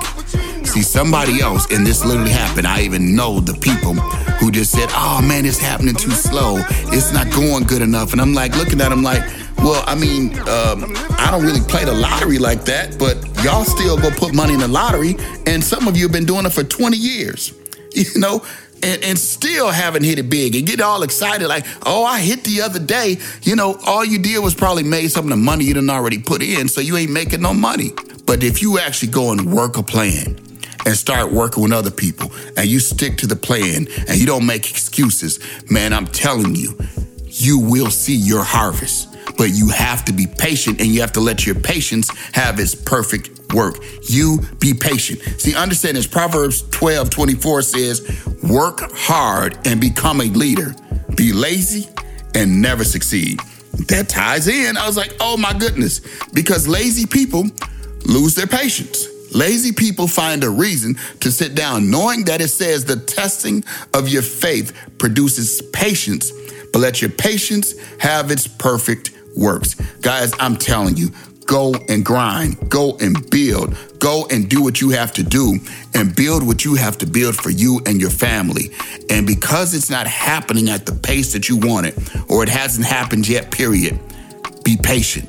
See, 0.65 0.83
somebody 0.83 1.41
else, 1.41 1.71
and 1.71 1.87
this 1.87 2.05
literally 2.05 2.31
happened. 2.31 2.67
I 2.67 2.83
even 2.83 3.15
know 3.15 3.41
the 3.41 3.55
people 3.55 3.95
who 3.95 4.51
just 4.51 4.73
said, 4.73 4.89
oh 4.93 5.23
man, 5.23 5.45
it's 5.47 5.59
happening 5.59 5.95
too 5.95 6.11
slow. 6.11 6.57
It's 6.93 7.13
not 7.13 7.31
going 7.31 7.65
good 7.65 7.83
enough. 7.83 8.13
And 8.13 8.21
I'm 8.21 8.35
like, 8.35 8.57
looking 8.57 8.81
at 8.81 8.89
them 8.89 9.03
like, 9.03 9.23
well, 9.59 9.85
I 9.87 9.95
mean, 9.95 10.37
um, 10.41 10.93
I 11.19 11.29
don't 11.31 11.45
really 11.45 11.61
play 11.61 11.85
the 11.85 11.95
lottery 11.95 12.39
like 12.39 12.65
that, 12.65 12.99
but 12.99 13.17
y'all 13.45 13.65
still 13.65 13.97
go 13.97 14.11
put 14.11 14.35
money 14.35 14.55
in 14.55 14.61
the 14.61 14.69
lottery. 14.69 15.17
And 15.47 15.63
some 15.63 15.87
of 15.87 15.97
you 15.97 16.05
have 16.05 16.13
been 16.13 16.27
doing 16.27 16.47
it 16.47 16.53
for 16.53 16.65
20 16.65 16.97
years. 16.97 17.53
You 17.97 18.19
know, 18.19 18.45
and, 18.83 19.03
and 19.05 19.19
still 19.19 19.71
haven't 19.71 20.03
hit 20.03 20.19
it 20.19 20.29
big 20.29 20.55
and 20.55 20.67
get 20.67 20.81
all 20.81 21.05
excited 21.05 21.47
like, 21.47 21.65
oh, 21.87 22.05
I 22.05 22.21
hit 22.21 22.45
the 22.45 22.61
other 22.61 22.79
day. 22.79 23.19
You 23.43 23.57
know, 23.57 23.79
all 23.87 24.05
you 24.05 24.19
did 24.19 24.43
was 24.43 24.55
probably 24.55 24.83
made 24.83 25.13
some 25.13 25.25
of 25.25 25.31
the 25.31 25.37
money 25.37 25.65
you 25.65 25.75
didn't 25.75 25.91
already 25.91 26.19
put 26.19 26.43
in, 26.43 26.69
so 26.69 26.81
you 26.81 26.97
ain't 26.97 27.11
making 27.13 27.41
no 27.41 27.55
money. 27.55 27.93
But 28.27 28.43
if 28.43 28.63
you 28.63 28.79
actually 28.79 29.13
go 29.13 29.33
and 29.33 29.53
work 29.53 29.77
a 29.77 29.83
plan 29.83 30.37
and 30.87 30.97
start 30.97 31.33
working 31.33 31.63
with 31.63 31.73
other 31.73 31.91
people 31.91 32.31
and 32.57 32.67
you 32.67 32.81
stick 32.81 33.17
to 33.19 33.27
the 33.27 33.37
plan 33.37 33.87
and 34.09 34.19
you 34.19 34.27
don't 34.27 34.47
make 34.47 34.71
excuses, 34.71 35.39
man, 35.71 35.93
I'm 35.93 36.07
telling 36.07 36.55
you, 36.55 36.79
you 37.27 37.59
will 37.59 37.91
see 37.91 38.17
your 38.17 38.43
harvest. 38.43 39.11
But 39.37 39.51
you 39.51 39.69
have 39.71 40.05
to 40.05 40.13
be 40.13 40.27
patient 40.27 40.81
and 40.81 40.89
you 40.89 41.01
have 41.01 41.13
to 41.13 41.21
let 41.21 41.45
your 41.45 41.57
patience 41.57 42.09
have 42.33 42.61
its 42.61 42.75
perfect 42.75 43.53
work. 43.53 43.77
You 44.09 44.41
be 44.61 44.75
patient. 44.75 45.21
See, 45.41 45.55
understand 45.55 45.97
this 45.97 46.07
Proverbs 46.07 46.63
12 46.71 47.11
24 47.11 47.63
says, 47.63 48.27
Work 48.43 48.93
hard 48.93 49.59
and 49.67 49.81
become 49.81 50.21
a 50.21 50.25
leader. 50.25 50.75
Be 51.17 51.33
lazy 51.33 51.89
and 52.35 52.61
never 52.61 52.85
succeed. 52.85 53.41
That 53.89 54.09
ties 54.09 54.47
in. 54.47 54.77
I 54.77 54.87
was 54.87 54.97
like, 54.97 55.15
oh 55.21 55.37
my 55.37 55.53
goodness. 55.53 56.01
Because 56.33 56.69
lazy 56.69 57.07
people 57.07 57.45
lose 58.05 58.35
their 58.35 58.47
patience. 58.47 59.09
Lazy 59.35 59.73
people 59.73 60.07
find 60.07 60.45
a 60.45 60.51
reason 60.51 60.95
to 61.21 61.33
sit 61.33 61.55
down 61.55 61.91
knowing 61.91 62.25
that 62.25 62.41
it 62.41 62.49
says 62.49 62.85
the 62.85 62.97
testing 62.97 63.65
of 63.93 64.09
your 64.09 64.23
faith 64.23 64.73
produces 64.99 65.61
patience, 65.73 66.31
but 66.73 66.79
let 66.79 67.03
your 67.03 67.11
patience 67.11 67.75
have 67.99 68.31
its 68.31 68.47
perfect 68.47 69.11
works. 69.37 69.75
Guys, 70.01 70.33
I'm 70.39 70.57
telling 70.57 70.97
you, 70.97 71.09
go 71.47 71.75
and 71.89 72.05
grind, 72.05 72.71
go 72.71 72.97
and 72.99 73.29
build, 73.31 73.77
go 73.99 74.27
and 74.31 74.49
do 74.49 74.63
what 74.63 74.81
you 74.81 74.91
have 74.91 75.13
to 75.15 75.23
do 75.23 75.59
and 75.95 76.15
build 76.15 76.47
what 76.47 76.65
you 76.65 76.77
have 76.77 76.97
to 76.99 77.07
build 77.07 77.35
for 77.37 77.51
you 77.51 77.81
and 77.87 78.01
your 78.01 78.11
family. 78.11 78.71
And 79.11 79.27
because 79.27 79.75
it's 79.75 79.91
not 79.91 80.07
happening 80.07 80.69
at 80.69 80.87
the 80.87 80.93
pace 80.93 81.33
that 81.33 81.49
you 81.49 81.57
want 81.57 81.87
it, 81.87 82.31
or 82.31 82.43
it 82.43 82.49
hasn't 82.49 82.87
happened 82.87 83.29
yet, 83.29 83.51
period, 83.51 83.99
be 84.65 84.77
patient. 84.77 85.29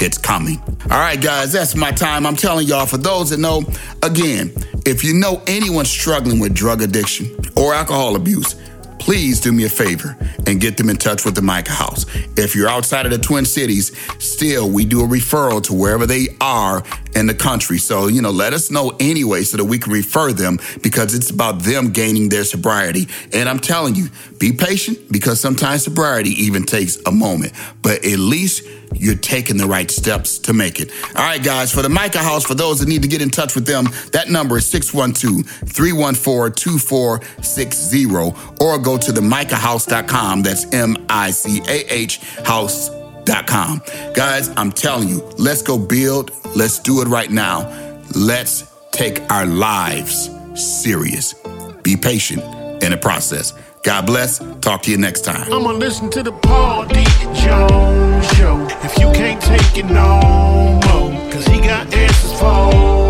It's 0.00 0.18
coming. 0.18 0.60
All 0.90 0.98
right, 0.98 1.20
guys, 1.20 1.52
that's 1.52 1.74
my 1.74 1.90
time. 1.90 2.26
I'm 2.26 2.36
telling 2.36 2.66
y'all, 2.66 2.86
for 2.86 2.98
those 2.98 3.30
that 3.30 3.40
know, 3.40 3.62
again, 4.02 4.52
if 4.84 5.02
you 5.02 5.14
know 5.14 5.42
anyone 5.46 5.84
struggling 5.84 6.38
with 6.38 6.54
drug 6.54 6.82
addiction 6.82 7.34
or 7.56 7.74
alcohol 7.74 8.14
abuse, 8.14 8.54
please 8.98 9.40
do 9.40 9.52
me 9.52 9.64
a 9.64 9.68
favor 9.68 10.16
and 10.46 10.60
get 10.60 10.76
them 10.76 10.90
in 10.90 10.96
touch 10.96 11.24
with 11.24 11.34
the 11.34 11.42
Micah 11.42 11.72
House. 11.72 12.04
If 12.36 12.54
you're 12.54 12.68
outside 12.68 13.06
of 13.06 13.12
the 13.12 13.18
Twin 13.18 13.44
Cities, 13.44 13.96
still, 14.18 14.68
we 14.68 14.84
do 14.84 15.02
a 15.02 15.06
referral 15.06 15.62
to 15.64 15.72
wherever 15.72 16.06
they 16.06 16.28
are 16.40 16.82
in 17.16 17.26
the 17.26 17.34
country. 17.34 17.78
So, 17.78 18.08
you 18.08 18.20
know, 18.20 18.30
let 18.30 18.52
us 18.52 18.70
know 18.70 18.94
anyway 19.00 19.42
so 19.42 19.56
that 19.56 19.64
we 19.64 19.78
can 19.78 19.92
refer 19.92 20.32
them 20.32 20.58
because 20.82 21.14
it's 21.14 21.30
about 21.30 21.60
them 21.62 21.90
gaining 21.90 22.28
their 22.28 22.44
sobriety. 22.44 23.08
And 23.32 23.48
I'm 23.48 23.58
telling 23.58 23.94
you, 23.94 24.08
be 24.38 24.52
patient 24.52 25.10
because 25.10 25.40
sometimes 25.40 25.84
sobriety 25.84 26.30
even 26.30 26.64
takes 26.64 26.98
a 27.06 27.10
moment, 27.10 27.54
but 27.82 28.04
at 28.04 28.18
least 28.18 28.68
you're 28.94 29.16
taking 29.16 29.56
the 29.56 29.66
right 29.66 29.90
steps 29.90 30.38
to 30.40 30.52
make 30.52 30.78
it. 30.78 30.92
All 31.16 31.24
right, 31.24 31.42
guys, 31.42 31.72
for 31.72 31.82
the 31.82 31.88
Micah 31.88 32.18
House, 32.18 32.44
for 32.44 32.54
those 32.54 32.80
that 32.80 32.88
need 32.88 33.02
to 33.02 33.08
get 33.08 33.22
in 33.22 33.30
touch 33.30 33.54
with 33.54 33.66
them, 33.66 33.86
that 34.12 34.28
number 34.28 34.58
is 34.58 34.66
612 34.66 35.70
314 35.70 36.54
2460 36.54 38.06
or 38.60 38.78
go 38.78 38.98
to 38.98 39.12
the 39.12 39.20
micahhouse.com. 39.20 40.42
That's 40.42 40.72
M 40.72 40.96
I 41.08 41.30
C 41.30 41.62
A 41.66 41.92
H 41.92 42.20
gmail.com. 43.26 43.82
Guys, 44.14 44.50
I'm 44.56 44.72
telling 44.72 45.08
you, 45.08 45.22
let's 45.38 45.62
go 45.62 45.78
build. 45.78 46.30
Let's 46.56 46.78
do 46.78 47.02
it 47.02 47.08
right 47.08 47.30
now. 47.30 47.68
Let's 48.14 48.72
take 48.92 49.20
our 49.30 49.46
lives 49.46 50.30
serious. 50.54 51.34
Be 51.82 51.96
patient 51.96 52.42
in 52.82 52.92
the 52.92 52.98
process. 53.00 53.52
God 53.82 54.06
bless. 54.06 54.38
Talk 54.60 54.82
to 54.82 54.90
you 54.90 54.98
next 54.98 55.22
time. 55.22 55.52
I'ma 55.52 55.72
listen 55.72 56.10
to 56.10 56.22
the 56.22 56.32
Paul 56.32 56.86
D. 56.86 57.04
Jones 57.34 58.26
show. 58.34 58.66
If 58.82 58.98
you 58.98 59.10
can't 59.12 59.40
take 59.40 59.76
it 59.78 59.86
no 59.86 60.20
more, 60.86 61.30
cause 61.30 61.46
he 61.46 61.60
got 61.60 61.92
answers 61.94 62.32
for 62.40 63.05